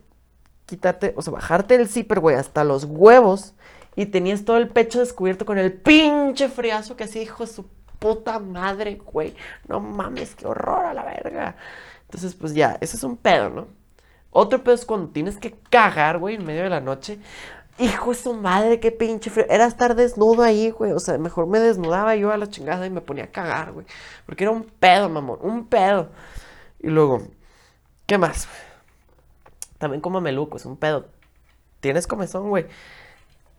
quitarte, 0.66 1.14
o 1.16 1.22
sea, 1.22 1.32
bajarte 1.32 1.74
el 1.74 1.88
zipper, 1.88 2.20
güey, 2.20 2.36
hasta 2.36 2.64
los 2.64 2.84
huevos. 2.84 3.54
Y 3.96 4.06
tenías 4.06 4.44
todo 4.44 4.56
el 4.58 4.68
pecho 4.68 4.98
descubierto 4.98 5.46
con 5.46 5.56
el 5.56 5.72
pinche 5.72 6.48
friazo 6.48 6.96
que 6.96 7.04
así, 7.04 7.20
hijo 7.20 7.46
de 7.46 7.52
su 7.52 7.66
puta 8.04 8.38
madre, 8.38 8.96
güey. 8.96 9.34
No 9.66 9.80
mames, 9.80 10.34
qué 10.34 10.46
horror 10.46 10.84
a 10.84 10.92
la 10.92 11.04
verga. 11.04 11.56
Entonces, 12.02 12.34
pues 12.34 12.52
ya, 12.52 12.76
ese 12.82 12.98
es 12.98 13.02
un 13.02 13.16
pedo, 13.16 13.48
¿no? 13.48 13.66
Otro 14.30 14.62
pedo 14.62 14.74
es 14.74 14.84
cuando 14.84 15.08
tienes 15.08 15.38
que 15.38 15.52
cagar, 15.70 16.18
güey, 16.18 16.34
en 16.34 16.44
medio 16.44 16.64
de 16.64 16.68
la 16.68 16.80
noche. 16.80 17.18
Hijo 17.78 18.10
de 18.10 18.16
su 18.16 18.34
madre, 18.34 18.78
qué 18.78 18.92
pinche 18.92 19.30
frío. 19.30 19.46
Era 19.48 19.64
estar 19.64 19.94
desnudo 19.94 20.42
ahí, 20.42 20.68
güey. 20.68 20.92
O 20.92 20.98
sea, 20.98 21.16
mejor 21.16 21.46
me 21.46 21.58
desnudaba 21.60 22.14
yo 22.14 22.30
a 22.30 22.36
la 22.36 22.46
chingada 22.50 22.84
y 22.86 22.90
me 22.90 23.00
ponía 23.00 23.24
a 23.24 23.28
cagar, 23.28 23.72
güey. 23.72 23.86
Porque 24.26 24.44
era 24.44 24.50
un 24.50 24.64
pedo, 24.64 25.08
mamón. 25.08 25.38
Un 25.40 25.66
pedo. 25.66 26.10
Y 26.80 26.88
luego, 26.88 27.22
¿qué 28.04 28.18
más? 28.18 28.48
También 29.78 30.02
como 30.02 30.20
meluco, 30.20 30.58
es 30.58 30.66
un 30.66 30.76
pedo. 30.76 31.06
Tienes 31.80 32.06
comezón, 32.06 32.50
güey. 32.50 32.66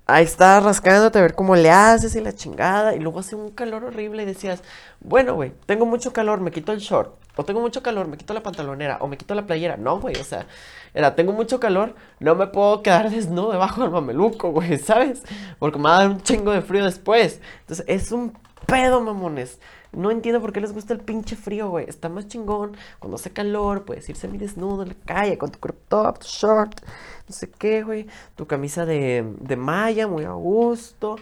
Ahí 0.07 0.23
estás 0.23 0.63
rascándote 0.63 1.17
a 1.17 1.23
ver 1.23 1.33
cómo 1.33 1.55
le 1.55 1.71
haces 1.71 2.15
y 2.15 2.21
la 2.21 2.33
chingada. 2.33 2.95
Y 2.95 2.99
luego 2.99 3.19
hace 3.19 3.35
un 3.35 3.49
calor 3.49 3.85
horrible 3.85 4.21
y 4.21 4.25
decías, 4.25 4.61
bueno, 4.99 5.33
güey, 5.33 5.51
tengo 5.65 5.85
mucho 5.87 6.13
calor, 6.13 6.41
me 6.41 6.51
quito 6.51 6.71
el 6.71 6.79
short. 6.79 7.15
O 7.37 7.43
tengo 7.43 7.59
mucho 7.59 7.81
calor, 7.81 8.07
me 8.07 8.15
quito 8.15 8.33
la 8.33 8.43
pantalonera. 8.43 8.97
O 9.01 9.07
me 9.07 9.17
quito 9.17 9.33
la 9.33 9.47
playera. 9.47 9.77
No, 9.77 9.99
güey, 9.99 10.15
o 10.17 10.23
sea, 10.23 10.45
era, 10.93 11.15
tengo 11.15 11.33
mucho 11.33 11.59
calor, 11.59 11.95
no 12.19 12.35
me 12.35 12.47
puedo 12.47 12.83
quedar 12.83 13.09
desnudo 13.11 13.51
debajo 13.51 13.81
del 13.81 13.89
mameluco, 13.89 14.51
güey, 14.51 14.77
¿sabes? 14.77 15.23
Porque 15.57 15.79
me 15.79 15.85
va 15.85 15.97
a 15.97 15.99
dar 16.01 16.09
un 16.11 16.21
chingo 16.21 16.51
de 16.51 16.61
frío 16.61 16.85
después. 16.85 17.41
Entonces, 17.61 17.85
es 17.87 18.11
un 18.11 18.37
pedo, 18.67 19.01
mamones. 19.01 19.59
No 19.91 20.11
entiendo 20.11 20.41
por 20.41 20.51
qué 20.51 20.61
les 20.61 20.73
gusta 20.73 20.93
el 20.93 20.99
pinche 20.99 21.35
frío, 21.35 21.69
güey. 21.69 21.85
Está 21.87 22.09
más 22.09 22.27
chingón. 22.27 22.75
Cuando 22.99 23.15
hace 23.15 23.31
calor, 23.31 23.85
puedes 23.85 24.07
irse 24.09 24.27
mi 24.27 24.37
desnudo 24.37 24.83
en 24.83 24.89
la 24.89 24.95
calle 25.05 25.37
con 25.37 25.51
tu 25.51 25.59
crop 25.59 25.77
top, 25.87 26.19
tu 26.19 26.27
short, 26.27 26.81
no 27.27 27.33
sé 27.33 27.49
qué, 27.49 27.83
güey. 27.83 28.07
Tu 28.35 28.45
camisa 28.45 28.85
de, 28.85 29.25
de 29.39 29.55
malla, 29.55 30.07
muy 30.07 30.25
a 30.25 30.31
gusto 30.31 31.17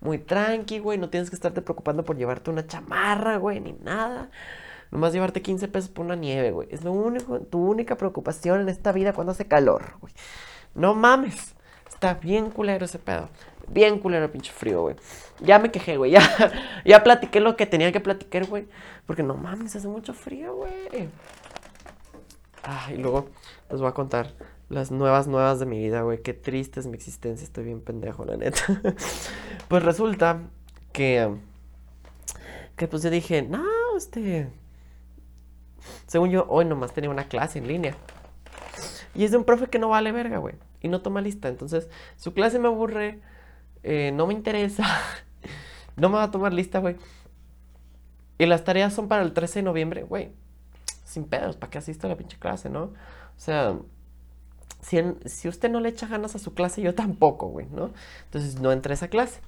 muy 0.00 0.18
tranqui, 0.18 0.78
güey. 0.78 0.98
No 0.98 1.10
tienes 1.10 1.30
que 1.30 1.36
estarte 1.36 1.62
preocupando 1.62 2.04
por 2.04 2.16
llevarte 2.16 2.50
una 2.50 2.66
chamarra, 2.66 3.36
güey, 3.36 3.60
ni 3.60 3.72
nada. 3.72 4.30
Nomás 4.90 5.12
llevarte 5.12 5.42
15 5.42 5.68
pesos 5.68 5.90
por 5.90 6.04
una 6.06 6.16
nieve, 6.16 6.52
güey. 6.52 6.68
Es 6.70 6.84
lo 6.84 6.92
único, 6.92 7.40
tu 7.40 7.58
única 7.58 7.96
preocupación 7.96 8.60
en 8.60 8.68
esta 8.68 8.92
vida 8.92 9.12
cuando 9.12 9.32
hace 9.32 9.46
calor, 9.46 9.96
güey. 10.00 10.12
No 10.74 10.94
mames. 10.94 11.54
Está 11.88 12.14
bien 12.14 12.50
culero 12.50 12.84
ese 12.84 12.98
pedo. 12.98 13.28
Bien 13.68 13.98
culero 13.98 14.30
pinche 14.30 14.52
frío, 14.52 14.82
güey. 14.82 14.96
Ya 15.40 15.58
me 15.58 15.70
quejé, 15.70 15.96
güey. 15.96 16.12
Ya, 16.16 16.52
ya 16.84 17.02
platiqué 17.02 17.40
lo 17.40 17.56
que 17.56 17.66
tenía 17.66 17.92
que 17.92 18.00
platicar, 18.00 18.46
güey. 18.46 18.66
Porque 19.06 19.22
no 19.22 19.34
mames, 19.34 19.76
hace 19.76 19.88
mucho 19.88 20.14
frío, 20.14 20.54
güey. 20.54 21.08
Ah, 22.62 22.88
y 22.92 22.96
luego 22.96 23.28
les 23.70 23.80
voy 23.80 23.88
a 23.88 23.92
contar 23.92 24.34
las 24.68 24.90
nuevas, 24.90 25.28
nuevas 25.28 25.60
de 25.60 25.66
mi 25.66 25.78
vida, 25.78 26.02
güey. 26.02 26.22
Qué 26.22 26.32
triste 26.34 26.80
es 26.80 26.86
mi 26.86 26.94
existencia. 26.94 27.44
Estoy 27.44 27.64
bien 27.64 27.80
pendejo, 27.80 28.24
la 28.24 28.36
neta. 28.36 28.60
pues 29.68 29.82
resulta 29.82 30.40
que. 30.92 31.36
Que 32.76 32.88
pues 32.88 33.02
yo 33.02 33.10
dije, 33.10 33.42
no, 33.42 33.64
este. 33.96 34.48
Según 36.06 36.30
yo, 36.30 36.46
hoy 36.48 36.64
nomás 36.64 36.92
tenía 36.92 37.10
una 37.10 37.28
clase 37.28 37.58
en 37.58 37.68
línea. 37.68 37.94
Y 39.14 39.24
es 39.24 39.30
de 39.30 39.36
un 39.36 39.44
profe 39.44 39.68
que 39.68 39.78
no 39.78 39.88
vale 39.88 40.12
verga, 40.12 40.38
güey. 40.38 40.56
Y 40.82 40.88
no 40.88 41.00
toma 41.00 41.20
lista. 41.20 41.48
Entonces, 41.48 41.88
su 42.16 42.34
clase 42.34 42.58
me 42.58 42.68
aburre. 42.68 43.20
Eh, 43.88 44.10
no 44.12 44.26
me 44.26 44.34
interesa. 44.34 44.84
no 45.96 46.08
me 46.08 46.16
va 46.16 46.24
a 46.24 46.30
tomar 46.30 46.52
lista, 46.52 46.80
güey. 46.80 46.96
Y 48.36 48.46
las 48.46 48.64
tareas 48.64 48.92
son 48.92 49.06
para 49.06 49.22
el 49.22 49.32
13 49.32 49.60
de 49.60 49.62
noviembre, 49.62 50.02
güey. 50.02 50.32
Sin 51.04 51.24
pedos, 51.24 51.56
¿para 51.56 51.70
qué 51.70 51.78
asista 51.78 52.08
a 52.08 52.10
la 52.10 52.16
pinche 52.16 52.36
clase, 52.36 52.68
no? 52.68 52.82
O 52.82 53.38
sea, 53.38 53.78
si, 54.82 54.98
si, 55.24 55.48
usted 55.48 55.70
no 55.70 55.78
le 55.80 55.88
echa 55.88 56.08
ganas 56.08 56.34
a 56.34 56.40
su 56.40 56.52
clase, 56.52 56.82
yo 56.82 56.94
tampoco, 56.96 57.46
güey, 57.46 57.66
¿no? 57.70 57.92
Entonces 58.24 58.60
no 58.60 58.72
entré 58.72 58.92
a 58.92 58.94
esa 58.94 59.08
clase. 59.08 59.40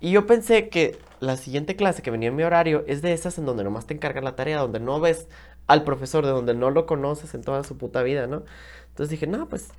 Y 0.00 0.12
yo 0.12 0.26
pensé 0.26 0.68
que 0.68 0.98
la 1.18 1.36
siguiente 1.36 1.74
clase 1.74 2.02
que 2.02 2.12
venía 2.12 2.28
en 2.28 2.36
mi 2.36 2.44
horario 2.44 2.84
es 2.86 3.02
de 3.02 3.12
esas 3.12 3.38
en 3.38 3.46
donde 3.46 3.64
nomás 3.64 3.86
te 3.86 3.94
encargan 3.94 4.24
la 4.24 4.36
tarea, 4.36 4.58
donde 4.58 4.78
no 4.78 5.00
ves 5.00 5.28
al 5.66 5.82
profesor, 5.82 6.24
de 6.24 6.30
donde 6.30 6.54
no 6.54 6.70
lo 6.70 6.86
conoces 6.86 7.34
en 7.34 7.42
toda 7.42 7.64
su 7.64 7.76
puta 7.76 8.02
vida, 8.02 8.28
¿no? 8.28 8.44
Entonces 8.90 9.10
dije, 9.10 9.26
no, 9.26 9.48
pues 9.48 9.70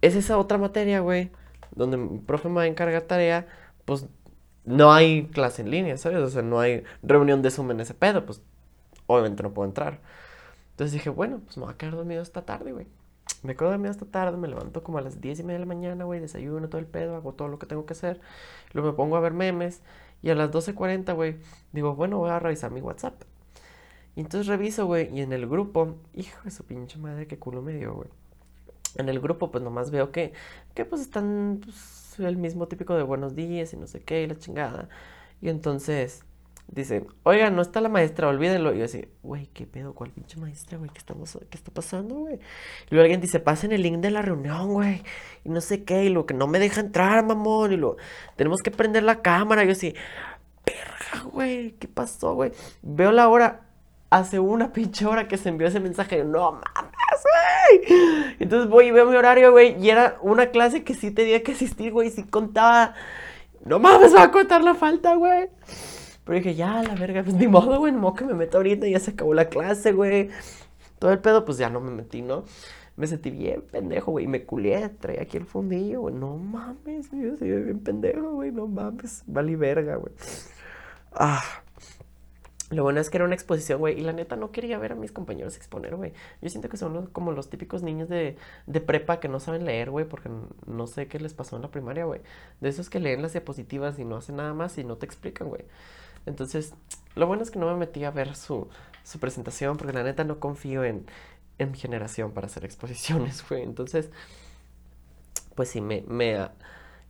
es 0.00 0.14
esa 0.14 0.38
otra 0.38 0.58
materia, 0.58 1.00
güey, 1.00 1.30
donde 1.74 1.96
el 1.96 2.20
profe 2.20 2.48
me 2.48 2.56
va 2.56 2.62
a 2.62 2.66
encargar 2.66 3.02
tarea, 3.02 3.46
pues 3.84 4.06
no 4.64 4.92
hay 4.92 5.26
clase 5.28 5.62
en 5.62 5.70
línea, 5.70 5.96
¿sabes? 5.96 6.18
O 6.18 6.28
sea, 6.28 6.42
no 6.42 6.60
hay 6.60 6.84
reunión 7.02 7.42
de 7.42 7.50
Zoom 7.50 7.70
en 7.72 7.80
ese 7.80 7.94
pedo, 7.94 8.24
pues 8.26 8.42
obviamente 9.06 9.42
no 9.42 9.52
puedo 9.52 9.68
entrar. 9.68 10.00
Entonces 10.72 10.92
dije, 10.92 11.10
bueno, 11.10 11.40
pues 11.44 11.56
me 11.56 11.64
voy 11.64 11.74
a 11.74 11.76
quedar 11.76 11.94
dormido 11.94 12.22
esta 12.22 12.42
tarde, 12.42 12.72
güey. 12.72 12.86
Me 13.42 13.56
quedo 13.56 13.70
dormido 13.70 13.90
esta 13.90 14.06
tarde, 14.06 14.36
me 14.36 14.48
levanto 14.48 14.82
como 14.82 14.98
a 14.98 15.00
las 15.00 15.20
10 15.20 15.40
y 15.40 15.42
media 15.42 15.54
de 15.54 15.60
la 15.60 15.66
mañana, 15.66 16.04
güey, 16.04 16.20
desayuno 16.20 16.68
todo 16.68 16.78
el 16.78 16.86
pedo, 16.86 17.16
hago 17.16 17.32
todo 17.34 17.48
lo 17.48 17.58
que 17.58 17.66
tengo 17.66 17.86
que 17.86 17.94
hacer. 17.94 18.20
Luego 18.72 18.90
me 18.90 18.96
pongo 18.96 19.16
a 19.16 19.20
ver 19.20 19.32
memes 19.32 19.82
y 20.22 20.30
a 20.30 20.34
las 20.34 20.50
12.40, 20.50 21.14
güey, 21.14 21.36
digo, 21.72 21.94
bueno, 21.94 22.18
voy 22.18 22.30
a 22.30 22.38
revisar 22.38 22.70
mi 22.70 22.80
WhatsApp. 22.80 23.22
Y 24.16 24.20
entonces 24.20 24.46
reviso, 24.46 24.86
güey, 24.86 25.14
y 25.16 25.22
en 25.22 25.32
el 25.32 25.46
grupo, 25.46 25.96
hijo 26.14 26.40
de 26.44 26.50
su 26.50 26.64
pinche 26.64 26.98
madre, 26.98 27.26
qué 27.26 27.38
culo 27.38 27.62
me 27.62 27.72
dio, 27.72 27.94
güey. 27.94 28.08
En 28.96 29.08
el 29.08 29.20
grupo, 29.20 29.50
pues 29.50 29.62
nomás 29.62 29.90
veo 29.90 30.10
que, 30.12 30.32
que 30.74 30.84
pues 30.84 31.00
están 31.00 31.60
pues, 31.62 32.18
el 32.18 32.36
mismo 32.36 32.68
típico 32.68 32.94
de 32.94 33.02
buenos 33.02 33.34
días 33.34 33.72
y 33.72 33.76
no 33.76 33.86
sé 33.86 34.00
qué, 34.00 34.22
y 34.22 34.26
la 34.26 34.36
chingada. 34.36 34.88
Y 35.40 35.48
entonces 35.48 36.24
dice, 36.70 37.06
oiga, 37.24 37.50
no 37.50 37.62
está 37.62 37.80
la 37.80 37.88
maestra, 37.88 38.28
olvídenlo. 38.28 38.74
Y 38.74 38.78
yo 38.78 38.84
así, 38.84 39.08
güey, 39.22 39.46
¿qué 39.48 39.66
pedo? 39.66 39.94
¿Cuál 39.94 40.10
pinche 40.10 40.38
maestra, 40.38 40.78
güey? 40.78 40.90
¿Qué, 40.90 41.00
¿Qué 41.48 41.56
está 41.56 41.72
pasando, 41.72 42.16
güey? 42.16 42.34
Y 42.34 42.90
luego 42.90 43.02
alguien 43.02 43.20
dice, 43.20 43.40
pasen 43.40 43.72
el 43.72 43.82
link 43.82 43.98
de 43.98 44.10
la 44.10 44.22
reunión, 44.22 44.72
güey. 44.72 45.02
Y 45.44 45.48
no 45.48 45.60
sé 45.60 45.84
qué, 45.84 46.04
y 46.04 46.08
lo 46.10 46.26
que 46.26 46.34
no 46.34 46.46
me 46.46 46.58
deja 46.58 46.80
entrar, 46.80 47.24
mamón. 47.24 47.72
Y 47.72 47.76
lo, 47.76 47.96
tenemos 48.36 48.62
que 48.62 48.70
prender 48.70 49.02
la 49.02 49.22
cámara. 49.22 49.64
Y 49.64 49.66
yo 49.66 49.72
así, 49.72 49.94
perra, 50.64 51.24
güey, 51.24 51.72
¿qué 51.72 51.88
pasó, 51.88 52.34
güey? 52.34 52.52
Veo 52.82 53.12
la 53.12 53.28
hora, 53.28 53.62
hace 54.10 54.38
una 54.38 54.72
pinche 54.72 55.06
hora 55.06 55.28
que 55.28 55.36
se 55.38 55.48
envió 55.48 55.68
ese 55.68 55.80
mensaje. 55.80 56.24
No 56.24 56.52
mames, 56.52 56.99
Entonces 58.38 58.68
voy 58.68 58.86
y 58.86 58.90
veo 58.90 59.06
mi 59.06 59.16
horario, 59.16 59.52
güey. 59.52 59.76
Y 59.82 59.90
era 59.90 60.18
una 60.22 60.46
clase 60.46 60.84
que 60.84 60.94
sí 60.94 61.10
tenía 61.10 61.42
que 61.42 61.52
asistir, 61.52 61.92
güey. 61.92 62.10
Sí 62.10 62.24
contaba. 62.24 62.94
No 63.64 63.78
mames, 63.78 64.14
va 64.14 64.24
a 64.24 64.30
contar 64.30 64.62
la 64.62 64.74
falta, 64.74 65.14
güey. 65.14 65.48
Pero 66.24 66.38
dije, 66.38 66.54
ya, 66.54 66.82
la 66.82 66.94
verga, 66.94 67.22
pues 67.22 67.36
ni 67.36 67.48
modo, 67.48 67.78
güey. 67.78 67.92
Modo 67.92 68.14
que 68.14 68.24
me 68.24 68.34
meto 68.34 68.58
ahorita. 68.58 68.86
Ya 68.86 69.00
se 69.00 69.12
acabó 69.12 69.34
la 69.34 69.48
clase, 69.48 69.92
güey. 69.92 70.30
Todo 70.98 71.12
el 71.12 71.18
pedo, 71.18 71.44
pues 71.44 71.58
ya 71.58 71.70
no 71.70 71.80
me 71.80 71.90
metí, 71.90 72.22
¿no? 72.22 72.44
Me 72.96 73.06
sentí 73.06 73.30
bien 73.30 73.62
pendejo, 73.62 74.12
güey. 74.12 74.26
Me 74.26 74.44
culé, 74.44 74.88
traía 74.88 75.22
aquí 75.22 75.36
el 75.36 75.46
fundillo, 75.46 76.02
güey. 76.02 76.14
No 76.14 76.36
mames. 76.36 77.06
Se 77.08 77.16
ve 77.16 77.62
bien 77.62 77.80
pendejo, 77.80 78.32
güey. 78.32 78.52
No 78.52 78.66
mames. 78.66 79.22
Vale 79.26 79.56
verga, 79.56 79.96
güey. 79.96 80.12
Ah. 81.12 81.42
Lo 82.70 82.84
bueno 82.84 83.00
es 83.00 83.10
que 83.10 83.16
era 83.16 83.24
una 83.24 83.34
exposición, 83.34 83.80
güey, 83.80 83.98
y 83.98 84.02
la 84.02 84.12
neta 84.12 84.36
no 84.36 84.52
quería 84.52 84.78
ver 84.78 84.92
a 84.92 84.94
mis 84.94 85.10
compañeros 85.10 85.56
exponer, 85.56 85.96
güey. 85.96 86.12
Yo 86.40 86.48
siento 86.50 86.68
que 86.68 86.76
son 86.76 87.06
como 87.08 87.32
los 87.32 87.50
típicos 87.50 87.82
niños 87.82 88.08
de, 88.08 88.36
de 88.66 88.80
prepa 88.80 89.18
que 89.18 89.28
no 89.28 89.40
saben 89.40 89.64
leer, 89.64 89.90
güey, 89.90 90.04
porque 90.06 90.30
no 90.66 90.86
sé 90.86 91.08
qué 91.08 91.18
les 91.18 91.34
pasó 91.34 91.56
en 91.56 91.62
la 91.62 91.70
primaria, 91.70 92.04
güey. 92.04 92.20
De 92.60 92.68
esos 92.68 92.88
que 92.88 93.00
leen 93.00 93.22
las 93.22 93.32
diapositivas 93.32 93.98
y 93.98 94.04
no 94.04 94.16
hacen 94.16 94.36
nada 94.36 94.54
más 94.54 94.78
y 94.78 94.84
no 94.84 94.96
te 94.96 95.06
explican, 95.06 95.48
güey. 95.48 95.64
Entonces, 96.26 96.74
lo 97.16 97.26
bueno 97.26 97.42
es 97.42 97.50
que 97.50 97.58
no 97.58 97.66
me 97.66 97.76
metí 97.76 98.04
a 98.04 98.12
ver 98.12 98.36
su, 98.36 98.68
su 99.02 99.18
presentación, 99.18 99.76
porque 99.76 99.92
la 99.92 100.04
neta 100.04 100.22
no 100.22 100.38
confío 100.38 100.84
en, 100.84 101.06
en 101.58 101.72
mi 101.72 101.78
generación 101.78 102.32
para 102.32 102.46
hacer 102.46 102.64
exposiciones, 102.66 103.44
güey. 103.48 103.62
Entonces, 103.62 104.10
pues 105.54 105.68
sí, 105.70 105.80
me, 105.80 106.04
me 106.08 106.40
uh, 106.40 106.48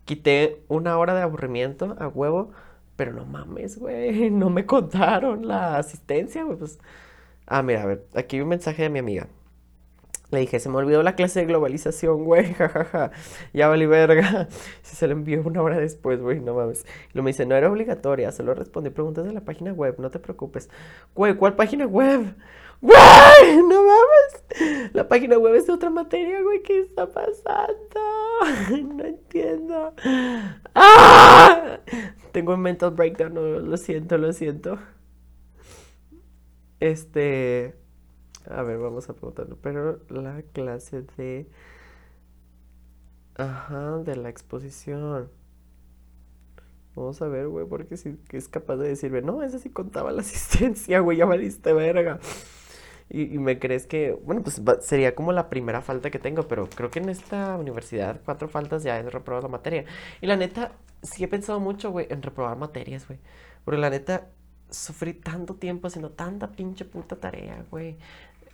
quité 0.04 0.62
una 0.68 0.98
hora 0.98 1.14
de 1.14 1.22
aburrimiento 1.22 1.96
a 1.98 2.08
huevo 2.08 2.52
pero 3.00 3.14
no 3.14 3.24
mames, 3.24 3.78
güey, 3.78 4.28
no 4.30 4.50
me 4.50 4.66
contaron 4.66 5.48
la 5.48 5.78
asistencia, 5.78 6.44
güey. 6.44 6.58
Pues... 6.58 6.78
Ah, 7.46 7.62
mira, 7.62 7.82
a 7.82 7.86
ver, 7.86 8.04
aquí 8.14 8.36
hay 8.36 8.42
un 8.42 8.50
mensaje 8.50 8.82
de 8.82 8.90
mi 8.90 8.98
amiga. 8.98 9.26
Le 10.30 10.40
dije, 10.40 10.60
se 10.60 10.68
me 10.68 10.76
olvidó 10.76 11.02
la 11.02 11.14
clase 11.14 11.40
de 11.40 11.46
globalización, 11.46 12.24
güey, 12.24 12.52
jajaja. 12.58 13.10
Ya 13.54 13.68
vale 13.68 13.86
verga. 13.86 14.48
Si 14.82 14.96
se 14.96 15.06
le 15.06 15.14
envió 15.14 15.40
una 15.40 15.62
hora 15.62 15.78
después, 15.78 16.20
güey, 16.20 16.40
no 16.40 16.52
mames. 16.52 16.84
Y 17.14 17.16
lo 17.16 17.22
me 17.22 17.30
dice, 17.30 17.46
no 17.46 17.56
era 17.56 17.70
obligatoria, 17.70 18.32
solo 18.32 18.52
respondí 18.52 18.90
preguntas 18.90 19.24
de 19.24 19.32
la 19.32 19.46
página 19.46 19.72
web, 19.72 19.94
no 19.96 20.10
te 20.10 20.18
preocupes. 20.18 20.68
Güey, 21.14 21.36
¿cuál 21.36 21.56
página 21.56 21.86
web? 21.86 22.34
¡Güey! 22.82 23.62
¡No 23.66 23.82
mames! 23.82 24.39
La 24.92 25.08
página 25.08 25.38
web 25.38 25.54
es 25.54 25.66
de 25.66 25.72
otra 25.72 25.90
materia, 25.90 26.42
güey. 26.42 26.62
¿Qué 26.62 26.80
está 26.80 27.10
pasando? 27.10 28.00
No 28.94 29.04
entiendo. 29.04 29.94
¡Ah! 30.74 31.80
Tengo 32.32 32.54
un 32.54 32.60
mental 32.60 32.92
breakdown. 32.92 33.34
No, 33.34 33.42
lo 33.42 33.76
siento, 33.76 34.16
lo 34.18 34.32
siento. 34.32 34.78
Este. 36.78 37.74
A 38.48 38.62
ver, 38.62 38.78
vamos 38.78 39.08
a 39.08 39.12
preguntarlo. 39.14 39.58
Pero 39.60 40.00
la 40.08 40.42
clase 40.52 41.04
de. 41.16 41.48
Ajá, 43.36 43.98
de 43.98 44.16
la 44.16 44.28
exposición. 44.28 45.30
Vamos 46.94 47.22
a 47.22 47.28
ver, 47.28 47.48
güey, 47.48 47.66
porque 47.66 47.96
si 47.96 48.18
es 48.32 48.48
capaz 48.48 48.76
de 48.76 48.88
decirme, 48.88 49.22
no, 49.22 49.42
esa 49.42 49.58
sí 49.58 49.70
contaba 49.70 50.10
la 50.12 50.22
asistencia, 50.22 51.00
güey, 51.00 51.18
ya 51.18 51.24
valiste 51.24 51.72
verga. 51.72 52.18
Y, 53.10 53.38
me 53.38 53.58
crees 53.58 53.86
que, 53.86 54.12
bueno, 54.24 54.42
pues 54.42 54.62
sería 54.82 55.16
como 55.16 55.32
la 55.32 55.50
primera 55.50 55.82
falta 55.82 56.10
que 56.10 56.20
tengo, 56.20 56.46
pero 56.46 56.68
creo 56.68 56.90
que 56.90 57.00
en 57.00 57.08
esta 57.08 57.56
universidad 57.56 58.20
cuatro 58.24 58.48
faltas 58.48 58.84
ya 58.84 59.00
es 59.00 59.12
reprobar 59.12 59.42
la 59.42 59.48
materia. 59.48 59.84
Y 60.20 60.26
la 60.28 60.36
neta, 60.36 60.72
sí 61.02 61.24
he 61.24 61.28
pensado 61.28 61.58
mucho, 61.58 61.90
güey, 61.90 62.06
en 62.08 62.22
reprobar 62.22 62.56
materias, 62.56 63.08
güey. 63.08 63.18
Porque 63.64 63.80
la 63.80 63.90
neta, 63.90 64.28
sufrí 64.70 65.12
tanto 65.12 65.54
tiempo 65.54 65.88
haciendo 65.88 66.10
tanta 66.10 66.52
pinche 66.52 66.84
puta 66.84 67.16
tarea, 67.16 67.64
güey. 67.70 67.96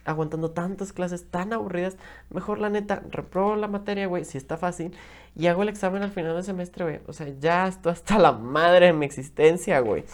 Aguantando 0.04 0.50
tantas 0.52 0.92
clases 0.92 1.30
tan 1.30 1.52
aburridas. 1.52 1.96
Mejor, 2.30 2.58
la 2.58 2.70
neta, 2.70 3.02
reprobo 3.10 3.56
la 3.56 3.68
materia, 3.68 4.06
güey, 4.06 4.24
si 4.24 4.38
está 4.38 4.56
fácil. 4.56 4.96
Y 5.34 5.48
hago 5.48 5.62
el 5.62 5.68
examen 5.68 6.02
al 6.02 6.10
final 6.10 6.34
del 6.34 6.44
semestre, 6.44 6.84
güey. 6.84 7.00
O 7.06 7.12
sea, 7.12 7.28
ya 7.40 7.66
estoy 7.68 7.92
hasta 7.92 8.18
la 8.18 8.32
madre 8.32 8.86
de 8.86 8.92
mi 8.92 9.04
existencia, 9.06 9.80
güey. 9.80 10.04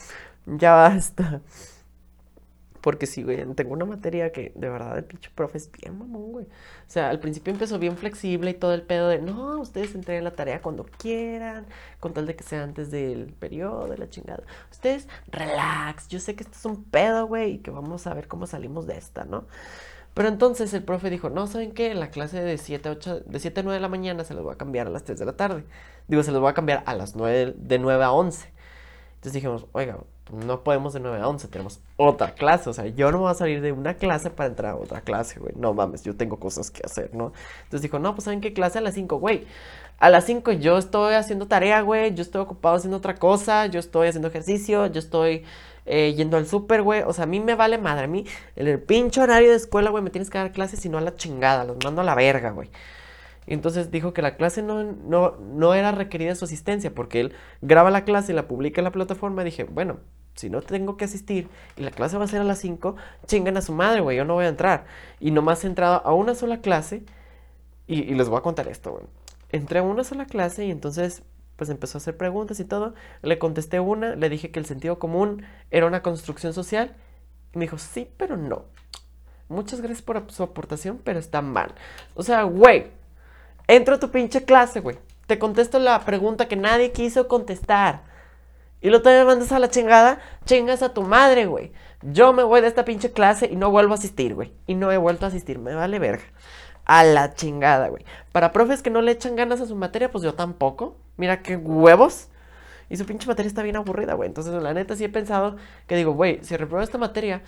Ya 0.46 0.72
basta. 0.72 1.42
Porque 2.82 3.06
sí, 3.06 3.22
güey, 3.22 3.44
tengo 3.54 3.72
una 3.72 3.84
materia 3.84 4.32
que 4.32 4.52
de 4.56 4.68
verdad 4.68 4.98
el 4.98 5.04
pinche 5.04 5.30
profe 5.34 5.56
es 5.56 5.70
bien 5.70 5.96
mamón, 5.96 6.32
güey. 6.32 6.44
O 6.44 6.90
sea, 6.90 7.10
al 7.10 7.20
principio 7.20 7.52
empezó 7.52 7.78
bien 7.78 7.96
flexible 7.96 8.50
y 8.50 8.54
todo 8.54 8.74
el 8.74 8.82
pedo 8.82 9.08
de, 9.08 9.20
no, 9.20 9.60
ustedes 9.60 9.94
entreguen 9.94 10.24
la 10.24 10.32
tarea 10.32 10.60
cuando 10.60 10.84
quieran, 10.84 11.64
con 12.00 12.12
tal 12.12 12.26
de 12.26 12.34
que 12.34 12.42
sea 12.42 12.64
antes 12.64 12.90
del 12.90 13.32
periodo, 13.34 13.86
de 13.86 13.98
la 13.98 14.10
chingada. 14.10 14.42
Ustedes, 14.72 15.06
relax, 15.28 16.08
yo 16.08 16.18
sé 16.18 16.34
que 16.34 16.42
esto 16.42 16.58
es 16.58 16.64
un 16.64 16.82
pedo, 16.82 17.26
güey, 17.28 17.52
y 17.52 17.58
que 17.58 17.70
vamos 17.70 18.08
a 18.08 18.14
ver 18.14 18.26
cómo 18.26 18.48
salimos 18.48 18.88
de 18.88 18.98
esta, 18.98 19.24
¿no? 19.24 19.46
Pero 20.14 20.28
entonces 20.28 20.74
el 20.74 20.82
profe 20.82 21.08
dijo, 21.08 21.30
no, 21.30 21.46
¿saben 21.46 21.72
qué? 21.72 21.94
La 21.94 22.10
clase 22.10 22.42
de 22.42 22.58
7 22.58 22.88
a 22.88 22.92
8, 22.92 23.20
de 23.20 23.38
7 23.38 23.60
a 23.60 23.62
9 23.62 23.76
de 23.76 23.80
la 23.80 23.88
mañana 23.88 24.24
se 24.24 24.34
los 24.34 24.42
voy 24.42 24.54
a 24.54 24.58
cambiar 24.58 24.88
a 24.88 24.90
las 24.90 25.04
3 25.04 25.18
de 25.20 25.24
la 25.24 25.36
tarde. 25.36 25.64
Digo, 26.08 26.22
se 26.24 26.32
los 26.32 26.40
voy 26.40 26.50
a 26.50 26.54
cambiar 26.54 26.82
a 26.86 26.94
las 26.94 27.14
9, 27.16 27.54
de 27.56 27.78
9 27.78 28.04
a 28.04 28.12
11. 28.12 28.52
Entonces 29.14 29.32
dijimos, 29.34 29.66
oiga, 29.72 29.98
no 30.30 30.62
podemos 30.62 30.92
de 30.92 31.00
9 31.00 31.20
a 31.20 31.28
11, 31.28 31.48
tenemos 31.48 31.80
otra 31.96 32.34
clase. 32.34 32.70
O 32.70 32.72
sea, 32.72 32.86
yo 32.86 33.10
no 33.12 33.18
voy 33.18 33.30
a 33.30 33.34
salir 33.34 33.60
de 33.60 33.72
una 33.72 33.94
clase 33.94 34.30
para 34.30 34.48
entrar 34.48 34.72
a 34.72 34.76
otra 34.76 35.00
clase, 35.00 35.40
güey. 35.40 35.54
No 35.56 35.74
mames, 35.74 36.02
yo 36.04 36.16
tengo 36.16 36.38
cosas 36.38 36.70
que 36.70 36.82
hacer, 36.84 37.14
¿no? 37.14 37.32
Entonces 37.64 37.82
dijo, 37.82 37.98
no, 37.98 38.14
pues 38.14 38.24
¿saben 38.24 38.40
qué 38.40 38.52
clase? 38.52 38.78
A 38.78 38.80
las 38.82 38.94
5, 38.94 39.16
güey. 39.18 39.46
A 39.98 40.10
las 40.10 40.24
5 40.24 40.52
yo 40.52 40.78
estoy 40.78 41.14
haciendo 41.14 41.46
tarea, 41.48 41.80
güey. 41.82 42.14
Yo 42.14 42.22
estoy 42.22 42.40
ocupado 42.40 42.76
haciendo 42.76 42.96
otra 42.96 43.16
cosa. 43.16 43.66
Yo 43.66 43.80
estoy 43.80 44.08
haciendo 44.08 44.28
ejercicio. 44.28 44.86
Yo 44.86 45.00
estoy 45.00 45.44
eh, 45.86 46.14
yendo 46.16 46.36
al 46.36 46.46
súper, 46.46 46.82
güey. 46.82 47.02
O 47.02 47.12
sea, 47.12 47.24
a 47.24 47.26
mí 47.26 47.40
me 47.40 47.54
vale 47.54 47.78
madre. 47.78 48.04
A 48.04 48.08
mí, 48.08 48.24
en 48.56 48.68
el 48.68 48.80
pinche 48.80 49.20
horario 49.20 49.50
de 49.50 49.56
escuela, 49.56 49.90
güey, 49.90 50.02
me 50.02 50.10
tienes 50.10 50.30
que 50.30 50.38
dar 50.38 50.52
clases 50.52 50.84
y 50.84 50.88
no 50.88 50.98
a 50.98 51.00
la 51.02 51.14
chingada. 51.14 51.64
Los 51.64 51.76
mando 51.84 52.00
a 52.00 52.04
la 52.04 52.14
verga, 52.14 52.50
güey. 52.50 52.70
Entonces 53.46 53.90
dijo 53.90 54.12
que 54.12 54.22
la 54.22 54.36
clase 54.36 54.62
no, 54.62 54.82
no, 54.82 55.36
no 55.36 55.74
era 55.74 55.92
requerida 55.92 56.34
su 56.34 56.44
asistencia 56.44 56.94
porque 56.94 57.20
él 57.20 57.32
graba 57.60 57.90
la 57.90 58.04
clase 58.04 58.32
y 58.32 58.34
la 58.34 58.46
publica 58.46 58.80
en 58.80 58.84
la 58.84 58.92
plataforma. 58.92 59.42
Y 59.42 59.46
dije, 59.46 59.64
bueno, 59.64 59.98
si 60.34 60.48
no 60.48 60.62
tengo 60.62 60.96
que 60.96 61.04
asistir 61.04 61.48
y 61.76 61.82
la 61.82 61.90
clase 61.90 62.16
va 62.16 62.24
a 62.24 62.28
ser 62.28 62.40
a 62.40 62.44
las 62.44 62.58
5, 62.58 62.96
chingan 63.26 63.56
a 63.56 63.62
su 63.62 63.72
madre, 63.72 64.00
güey, 64.00 64.16
yo 64.16 64.24
no 64.24 64.34
voy 64.34 64.44
a 64.44 64.48
entrar. 64.48 64.84
Y 65.20 65.30
nomás 65.30 65.64
he 65.64 65.66
entrado 65.66 66.02
a 66.04 66.14
una 66.14 66.34
sola 66.34 66.60
clase 66.60 67.04
y, 67.86 68.00
y 68.02 68.14
les 68.14 68.28
voy 68.28 68.38
a 68.38 68.42
contar 68.42 68.68
esto, 68.68 68.92
güey. 68.92 69.04
Entré 69.50 69.80
a 69.80 69.82
una 69.82 70.04
sola 70.04 70.24
clase 70.24 70.64
y 70.64 70.70
entonces 70.70 71.22
pues 71.56 71.70
empezó 71.70 71.98
a 71.98 72.00
hacer 72.00 72.16
preguntas 72.16 72.58
y 72.60 72.64
todo. 72.64 72.94
Le 73.22 73.38
contesté 73.38 73.80
una, 73.80 74.16
le 74.16 74.28
dije 74.28 74.50
que 74.50 74.58
el 74.58 74.66
sentido 74.66 74.98
común 74.98 75.44
era 75.70 75.86
una 75.86 76.02
construcción 76.02 76.52
social. 76.52 76.96
Y 77.54 77.58
me 77.58 77.66
dijo, 77.66 77.78
sí, 77.78 78.08
pero 78.16 78.36
no. 78.36 78.64
Muchas 79.48 79.80
gracias 79.80 80.02
por 80.02 80.30
su 80.32 80.42
aportación, 80.42 81.00
pero 81.04 81.18
está 81.18 81.42
mal. 81.42 81.74
O 82.14 82.22
sea, 82.22 82.44
güey, 82.44 82.86
entro 83.66 83.96
a 83.96 84.00
tu 84.00 84.10
pinche 84.10 84.44
clase, 84.44 84.80
güey. 84.80 84.98
Te 85.26 85.38
contesto 85.38 85.78
la 85.78 86.00
pregunta 86.00 86.48
que 86.48 86.56
nadie 86.56 86.92
quiso 86.92 87.28
contestar. 87.28 88.02
Y 88.80 88.88
luego 88.88 89.04
te 89.04 89.24
mandas 89.24 89.52
a 89.52 89.58
la 89.58 89.70
chingada, 89.70 90.18
chingas 90.44 90.82
a 90.82 90.92
tu 90.92 91.02
madre, 91.02 91.46
güey. 91.46 91.72
Yo 92.02 92.32
me 92.32 92.42
voy 92.42 92.60
de 92.60 92.66
esta 92.66 92.84
pinche 92.84 93.12
clase 93.12 93.46
y 93.46 93.56
no 93.56 93.70
vuelvo 93.70 93.92
a 93.92 93.96
asistir, 93.96 94.34
güey. 94.34 94.52
Y 94.66 94.74
no 94.74 94.90
he 94.90 94.96
vuelto 94.96 95.24
a 95.24 95.28
asistir, 95.28 95.58
me 95.60 95.74
vale 95.74 96.00
verga. 96.00 96.24
A 96.84 97.04
la 97.04 97.34
chingada, 97.34 97.88
güey. 97.88 98.04
Para 98.32 98.50
profes 98.50 98.82
que 98.82 98.90
no 98.90 99.00
le 99.00 99.12
echan 99.12 99.36
ganas 99.36 99.60
a 99.60 99.66
su 99.66 99.76
materia, 99.76 100.10
pues 100.10 100.24
yo 100.24 100.34
tampoco. 100.34 100.96
Mira 101.16 101.42
qué 101.42 101.56
huevos. 101.56 102.28
Y 102.90 102.96
su 102.96 103.06
pinche 103.06 103.28
materia 103.28 103.46
está 103.46 103.62
bien 103.62 103.76
aburrida, 103.76 104.14
güey. 104.14 104.28
Entonces, 104.28 104.52
la 104.60 104.74
neta 104.74 104.96
sí 104.96 105.04
he 105.04 105.08
pensado 105.08 105.56
que 105.86 105.94
digo, 105.96 106.12
güey, 106.12 106.40
si 106.42 106.56
repruebo 106.56 106.82
esta 106.82 106.98
materia, 106.98 107.42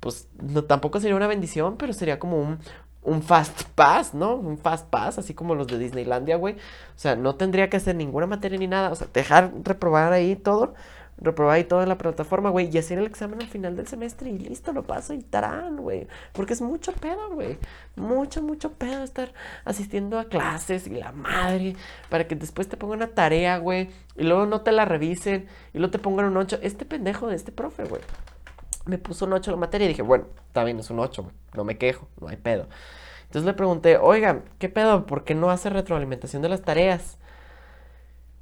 pues 0.00 0.28
no, 0.40 0.64
tampoco 0.64 1.00
sería 1.00 1.16
una 1.16 1.26
bendición, 1.26 1.76
pero 1.76 1.92
sería 1.92 2.18
como 2.18 2.40
un, 2.40 2.58
un 3.02 3.22
fast 3.22 3.64
pass, 3.74 4.14
¿no? 4.14 4.34
Un 4.34 4.58
fast 4.58 4.88
pass, 4.88 5.18
así 5.18 5.34
como 5.34 5.54
los 5.54 5.66
de 5.66 5.78
Disneylandia, 5.78 6.36
güey. 6.36 6.54
O 6.54 6.98
sea, 6.98 7.16
no 7.16 7.36
tendría 7.36 7.70
que 7.70 7.76
hacer 7.76 7.94
ninguna 7.96 8.26
materia 8.26 8.58
ni 8.58 8.66
nada. 8.66 8.90
O 8.90 8.94
sea, 8.94 9.08
dejar 9.12 9.52
reprobar 9.64 10.12
ahí 10.12 10.36
todo. 10.36 10.74
Reprobar 11.20 11.56
ahí 11.56 11.64
todo 11.64 11.82
en 11.82 11.88
la 11.88 11.98
plataforma, 11.98 12.50
güey. 12.50 12.70
Y 12.72 12.78
hacer 12.78 12.98
el 12.98 13.06
examen 13.06 13.40
al 13.42 13.48
final 13.48 13.76
del 13.76 13.88
semestre 13.88 14.30
y 14.30 14.38
listo, 14.38 14.72
lo 14.72 14.84
paso 14.84 15.14
y 15.14 15.22
tarán, 15.22 15.76
güey. 15.78 16.06
Porque 16.32 16.52
es 16.52 16.60
mucho 16.60 16.92
pedo, 16.92 17.30
güey. 17.30 17.58
Mucho, 17.96 18.40
mucho 18.40 18.72
pedo 18.72 19.02
estar 19.02 19.32
asistiendo 19.64 20.18
a 20.18 20.26
clases 20.26 20.86
y 20.86 20.90
la 20.90 21.10
madre. 21.12 21.74
Para 22.08 22.28
que 22.28 22.36
después 22.36 22.68
te 22.68 22.76
pongan 22.76 22.98
una 22.98 23.08
tarea, 23.08 23.58
güey. 23.58 23.90
Y 24.16 24.24
luego 24.24 24.46
no 24.46 24.60
te 24.60 24.70
la 24.70 24.84
revisen. 24.84 25.48
Y 25.72 25.78
luego 25.78 25.90
te 25.90 25.98
pongan 25.98 26.26
un 26.26 26.36
8. 26.36 26.60
Este 26.62 26.84
pendejo 26.84 27.26
de 27.26 27.36
este 27.36 27.52
profe, 27.52 27.84
güey 27.84 28.02
me 28.88 28.98
puso 28.98 29.26
un 29.26 29.34
8 29.34 29.50
la 29.50 29.56
materia 29.56 29.84
y 29.84 29.88
dije, 29.88 30.02
bueno, 30.02 30.26
está 30.46 30.64
bien, 30.64 30.78
es 30.78 30.90
un 30.90 30.98
8, 30.98 31.30
no 31.54 31.64
me 31.64 31.78
quejo, 31.78 32.08
no 32.20 32.28
hay 32.28 32.36
pedo. 32.36 32.66
Entonces 33.26 33.44
le 33.44 33.52
pregunté, 33.52 33.98
oiga, 33.98 34.42
¿qué 34.58 34.70
pedo? 34.70 35.04
¿Por 35.04 35.24
qué 35.24 35.34
no 35.34 35.50
hace 35.50 35.68
retroalimentación 35.68 36.40
de 36.40 36.48
las 36.48 36.62
tareas? 36.62 37.18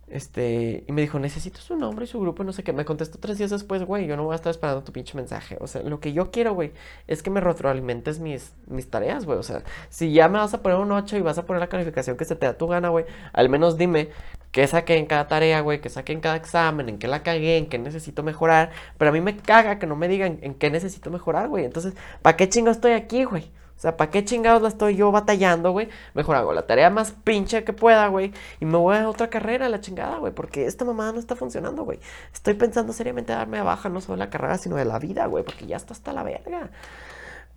Este, 0.08 0.84
y 0.86 0.92
me 0.92 1.00
dijo, 1.00 1.18
necesito 1.18 1.60
su 1.60 1.74
nombre 1.74 2.04
y 2.04 2.08
su 2.08 2.20
grupo, 2.20 2.44
no 2.44 2.52
sé 2.52 2.62
qué. 2.62 2.72
Me 2.72 2.84
contestó 2.84 3.18
tres 3.18 3.38
días 3.38 3.50
después, 3.50 3.82
güey, 3.82 4.06
yo 4.06 4.16
no 4.16 4.22
voy 4.22 4.34
a 4.34 4.36
estar 4.36 4.52
esperando 4.52 4.84
tu 4.84 4.92
pinche 4.92 5.16
mensaje. 5.16 5.58
O 5.60 5.66
sea, 5.66 5.82
lo 5.82 5.98
que 5.98 6.12
yo 6.12 6.30
quiero, 6.30 6.54
güey, 6.54 6.72
es 7.08 7.24
que 7.24 7.30
me 7.30 7.40
retroalimentes 7.40 8.20
mis, 8.20 8.54
mis 8.68 8.88
tareas, 8.88 9.24
güey. 9.24 9.38
O 9.38 9.42
sea, 9.42 9.64
si 9.88 10.12
ya 10.12 10.28
me 10.28 10.38
vas 10.38 10.54
a 10.54 10.62
poner 10.62 10.78
un 10.78 10.92
8 10.92 11.16
y 11.16 11.22
vas 11.22 11.38
a 11.38 11.46
poner 11.46 11.60
la 11.60 11.68
calificación 11.68 12.16
que 12.16 12.24
se 12.24 12.36
te 12.36 12.46
da 12.46 12.56
tu 12.56 12.68
gana, 12.68 12.90
güey, 12.90 13.06
al 13.32 13.48
menos 13.48 13.76
dime 13.76 14.10
qué 14.56 14.66
saqué 14.66 14.96
en 14.96 15.04
cada 15.04 15.28
tarea, 15.28 15.60
güey, 15.60 15.82
qué 15.82 15.90
saqué 15.90 16.14
en 16.14 16.20
cada 16.22 16.36
examen, 16.36 16.88
en 16.88 16.98
qué 16.98 17.08
la 17.08 17.22
cagué, 17.22 17.58
en 17.58 17.66
qué 17.66 17.78
necesito 17.78 18.22
mejorar. 18.22 18.70
Pero 18.96 19.10
a 19.10 19.12
mí 19.12 19.20
me 19.20 19.36
caga 19.36 19.78
que 19.78 19.86
no 19.86 19.96
me 19.96 20.08
digan 20.08 20.38
en 20.40 20.54
qué 20.54 20.70
necesito 20.70 21.10
mejorar, 21.10 21.48
güey. 21.48 21.66
Entonces, 21.66 21.92
¿para 22.22 22.38
qué 22.38 22.48
chingo 22.48 22.70
estoy 22.70 22.92
aquí, 22.92 23.24
güey? 23.24 23.50
O 23.76 23.78
sea, 23.78 23.98
¿para 23.98 24.10
qué 24.10 24.24
chingados 24.24 24.62
la 24.62 24.68
estoy 24.68 24.96
yo 24.96 25.12
batallando, 25.12 25.72
güey? 25.72 25.90
Mejor 26.14 26.36
hago 26.36 26.54
la 26.54 26.66
tarea 26.66 26.88
más 26.88 27.10
pinche 27.10 27.64
que 27.64 27.74
pueda, 27.74 28.06
güey. 28.08 28.32
Y 28.58 28.64
me 28.64 28.78
voy 28.78 28.96
a 28.96 29.06
otra 29.10 29.28
carrera, 29.28 29.68
la 29.68 29.82
chingada, 29.82 30.16
güey. 30.16 30.32
Porque 30.32 30.64
esta 30.64 30.86
mamada 30.86 31.12
no 31.12 31.18
está 31.18 31.36
funcionando, 31.36 31.84
güey. 31.84 32.00
Estoy 32.32 32.54
pensando 32.54 32.94
seriamente 32.94 33.34
darme 33.34 33.58
a 33.58 33.62
baja, 33.62 33.90
no 33.90 34.00
solo 34.00 34.14
de 34.16 34.24
la 34.24 34.30
carrera, 34.30 34.56
sino 34.56 34.76
de 34.76 34.86
la 34.86 34.98
vida, 34.98 35.26
güey. 35.26 35.44
Porque 35.44 35.66
ya 35.66 35.76
está 35.76 35.92
hasta 35.92 36.14
la 36.14 36.22
verga. 36.22 36.70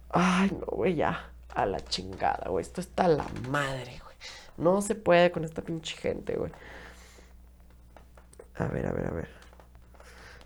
Ay, 0.09 0.51
no, 0.51 0.65
güey, 0.65 0.95
ya. 0.95 1.29
A 1.55 1.65
la 1.65 1.79
chingada, 1.79 2.49
güey. 2.49 2.61
Esto 2.61 2.81
está 2.81 3.05
a 3.05 3.07
la 3.07 3.25
madre, 3.47 4.01
güey. 4.03 4.15
No 4.57 4.81
se 4.81 4.95
puede 4.95 5.31
con 5.31 5.45
esta 5.45 5.61
pinche 5.61 5.95
gente, 5.95 6.35
güey. 6.35 6.51
A 8.59 8.65
ver, 8.65 8.85
a 8.85 8.91
ver, 8.91 9.07
a 9.07 9.11
ver. 9.11 9.29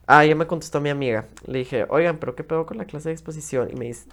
Ah, 0.06 0.24
ya 0.26 0.36
me 0.36 0.46
contestó 0.46 0.80
mi 0.80 0.90
amiga. 0.90 1.26
Le 1.48 1.60
dije, 1.60 1.86
oigan, 1.90 2.18
pero 2.18 2.36
¿qué 2.36 2.44
pedo 2.44 2.66
con 2.66 2.78
la 2.78 2.86
clase 2.86 3.10
de 3.10 3.14
exposición? 3.14 3.70
Y 3.72 3.76
me 3.76 3.86
dice, 3.86 4.08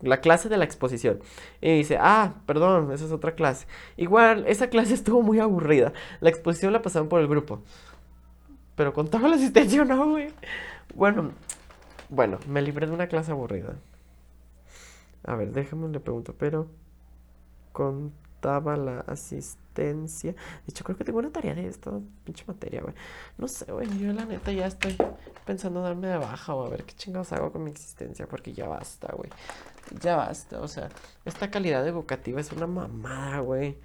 la 0.00 0.20
clase 0.20 0.48
de 0.48 0.56
la 0.56 0.64
exposición. 0.64 1.20
Y 1.60 1.76
dice, 1.76 1.98
ah, 2.00 2.34
perdón, 2.46 2.90
esa 2.92 3.04
es 3.04 3.12
otra 3.12 3.34
clase. 3.34 3.66
Igual, 3.96 4.44
esa 4.48 4.68
clase 4.68 4.94
estuvo 4.94 5.22
muy 5.22 5.38
aburrida. 5.38 5.92
La 6.20 6.30
exposición 6.30 6.72
la 6.72 6.82
pasaron 6.82 7.08
por 7.08 7.20
el 7.20 7.28
grupo. 7.28 7.62
Pero 8.74 8.92
contaba 8.92 9.28
la 9.28 9.36
asistencia 9.36 9.84
no, 9.84 10.10
güey. 10.10 10.32
Bueno, 10.94 11.30
bueno, 12.08 12.38
me 12.48 12.60
libré 12.60 12.86
de 12.86 12.92
una 12.92 13.06
clase 13.06 13.30
aburrida. 13.30 13.76
A 15.24 15.36
ver, 15.36 15.52
déjame 15.52 15.88
le 15.88 16.00
pregunto, 16.00 16.34
pero 16.36 16.66
contaba 17.72 18.76
la 18.76 19.00
asistencia 19.00 19.63
de 19.74 20.06
hecho, 20.68 20.84
creo 20.84 20.96
que 20.96 21.04
tengo 21.04 21.18
una 21.18 21.30
tarea 21.30 21.54
de 21.54 21.66
esta 21.66 21.90
pinche 22.24 22.44
materia, 22.46 22.80
güey. 22.80 22.94
No 23.38 23.48
sé, 23.48 23.70
güey. 23.72 23.88
Yo 23.98 24.12
la 24.12 24.24
neta 24.24 24.52
ya 24.52 24.66
estoy 24.66 24.96
pensando 25.44 25.82
darme 25.82 26.08
de 26.08 26.16
baja 26.16 26.54
o 26.54 26.64
a 26.64 26.68
ver 26.68 26.84
qué 26.84 26.94
chingados 26.94 27.32
hago 27.32 27.52
con 27.52 27.64
mi 27.64 27.70
existencia. 27.70 28.26
Porque 28.26 28.52
ya 28.52 28.68
basta, 28.68 29.12
güey. 29.14 29.30
Ya 30.00 30.16
basta. 30.16 30.60
O 30.60 30.68
sea, 30.68 30.88
esta 31.24 31.50
calidad 31.50 31.86
educativa 31.86 32.40
es 32.40 32.52
una 32.52 32.66
mamada, 32.66 33.40
güey. 33.40 33.78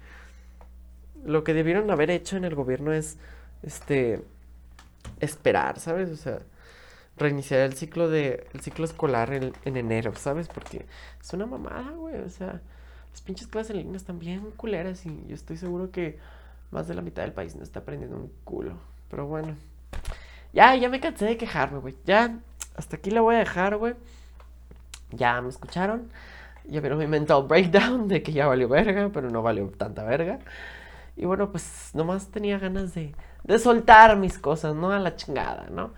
Lo 1.24 1.44
que 1.44 1.54
debieron 1.54 1.90
haber 1.90 2.10
hecho 2.10 2.36
en 2.36 2.44
el 2.44 2.54
gobierno 2.54 2.92
es, 2.92 3.18
este, 3.62 4.22
esperar, 5.20 5.80
¿sabes? 5.80 6.10
O 6.10 6.16
sea, 6.16 6.38
reiniciar 7.16 7.60
el 7.60 7.74
ciclo 7.74 8.08
de, 8.08 8.46
el 8.54 8.60
ciclo 8.60 8.84
escolar 8.84 9.32
en 9.32 9.76
enero, 9.76 10.14
¿sabes? 10.16 10.48
Porque 10.48 10.86
es 11.20 11.32
una 11.34 11.46
mamada, 11.46 11.90
güey. 11.90 12.16
O 12.20 12.30
sea, 12.30 12.62
las 13.10 13.20
pinches 13.20 13.46
clases 13.46 13.70
en 13.70 13.78
línea 13.78 13.96
están 13.96 14.18
bien 14.18 14.50
culeras 14.56 15.04
y 15.06 15.24
yo 15.26 15.34
estoy 15.34 15.56
seguro 15.56 15.90
que 15.90 16.18
más 16.70 16.86
de 16.88 16.94
la 16.94 17.02
mitad 17.02 17.22
del 17.22 17.32
país 17.32 17.56
no 17.56 17.62
está 17.62 17.80
aprendiendo 17.80 18.16
un 18.16 18.32
culo. 18.44 18.74
Pero 19.10 19.26
bueno. 19.26 19.56
Ya, 20.52 20.74
ya 20.76 20.88
me 20.88 21.00
cansé 21.00 21.26
de 21.26 21.36
quejarme, 21.36 21.78
güey. 21.78 21.96
Ya, 22.04 22.38
hasta 22.76 22.96
aquí 22.96 23.10
le 23.10 23.20
voy 23.20 23.36
a 23.36 23.38
dejar, 23.38 23.76
güey. 23.76 23.94
Ya 25.10 25.40
me 25.40 25.48
escucharon. 25.48 26.10
Ya 26.68 26.80
vieron 26.80 26.98
mi 26.98 27.06
mental 27.06 27.44
breakdown 27.44 28.08
de 28.08 28.22
que 28.22 28.32
ya 28.32 28.46
valió 28.46 28.68
verga, 28.68 29.10
pero 29.12 29.30
no 29.30 29.42
valió 29.42 29.66
tanta 29.70 30.04
verga. 30.04 30.38
Y 31.16 31.24
bueno, 31.24 31.50
pues 31.50 31.90
nomás 31.94 32.28
tenía 32.28 32.58
ganas 32.58 32.94
de, 32.94 33.14
de 33.44 33.58
soltar 33.58 34.16
mis 34.16 34.38
cosas, 34.38 34.74
¿no? 34.74 34.92
A 34.92 34.98
la 34.98 35.16
chingada, 35.16 35.68
¿no? 35.70 35.92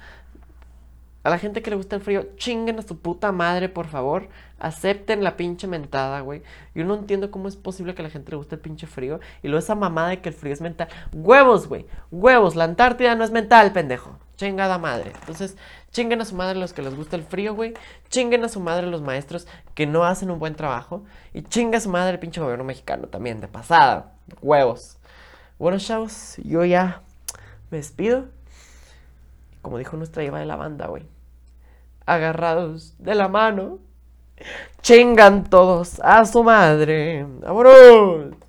A 1.25 1.31
la 1.31 1.39
gente 1.39 1.63
que 1.63 1.71
le 1.71 1.77
gusta 1.77 1.95
el 1.95 2.03
frío, 2.03 2.27
chinguen 2.37 2.81
a 2.81 2.83
su 2.83 2.99
puta 2.99 3.31
madre, 3.31 3.69
por 3.69 3.87
favor. 3.87 4.29
Acepten 4.59 5.23
la 5.23 5.37
pinche 5.37 5.69
mentada, 5.69 6.21
güey. 6.21 6.43
Yo 6.75 6.85
no 6.85 6.95
entiendo 6.95 7.31
cómo 7.31 7.47
es 7.47 7.55
posible 7.55 7.95
que 7.95 8.03
a 8.03 8.05
la 8.05 8.11
gente 8.11 8.33
le 8.33 8.39
guste 8.39 8.57
el 8.57 8.61
pinche 8.61 8.89
frío. 8.89 9.21
Y 9.43 9.49
luego 9.49 9.61
esa 9.61 9.77
mamada 9.77 10.09
de 10.09 10.21
que 10.21 10.31
el 10.31 10.35
frío 10.35 10.53
es 10.53 10.61
mental. 10.61 10.89
Huevos, 11.13 11.69
güey. 11.69 11.87
Huevos. 12.11 12.57
La 12.57 12.65
Antártida 12.65 13.15
no 13.15 13.23
es 13.23 13.31
mental, 13.31 13.73
pendejo. 13.73 14.19
Chingada 14.37 14.79
madre. 14.79 15.13
Entonces, 15.21 15.57
chinguen 15.93 16.21
a 16.21 16.25
su 16.25 16.35
madre 16.35 16.59
los 16.59 16.73
que 16.73 16.83
les 16.83 16.97
gusta 16.97 17.15
el 17.15 17.23
frío, 17.23 17.55
güey. 17.55 17.75
Chinguen 18.09 18.43
a 18.43 18.49
su 18.49 18.59
madre 18.59 18.89
los 18.89 19.01
maestros 19.01 19.47
que 19.75 19.87
no 19.87 20.05
hacen 20.05 20.29
un 20.29 20.41
buen 20.41 20.57
trabajo. 20.57 21.05
Y 21.33 21.43
chinga 21.43 21.79
a 21.79 21.81
su 21.81 21.89
madre 21.89 22.15
el 22.15 22.19
pinche 22.19 22.41
gobierno 22.41 22.65
mexicano 22.65 23.07
también, 23.07 23.41
de 23.41 23.47
pasada. 23.47 24.13
Huevos. 24.41 24.99
Bueno, 25.57 25.79
chavos, 25.79 26.37
yo 26.43 26.65
ya 26.65 27.03
me 27.71 27.79
despido 27.79 28.27
como 29.63 29.79
dijo 29.79 29.97
nuestra 29.97 30.25
Eva 30.25 30.41
de 30.41 30.47
la 30.47 30.57
banda, 30.57 30.89
güey, 30.89 31.05
agarrados 32.07 32.95
de 32.99 33.15
la 33.15 33.29
mano, 33.29 33.79
chingan 34.81 35.45
todos 35.49 36.01
a 36.01 36.25
su 36.25 36.43
madre. 36.43 37.27
¡Vámonos! 37.41 38.42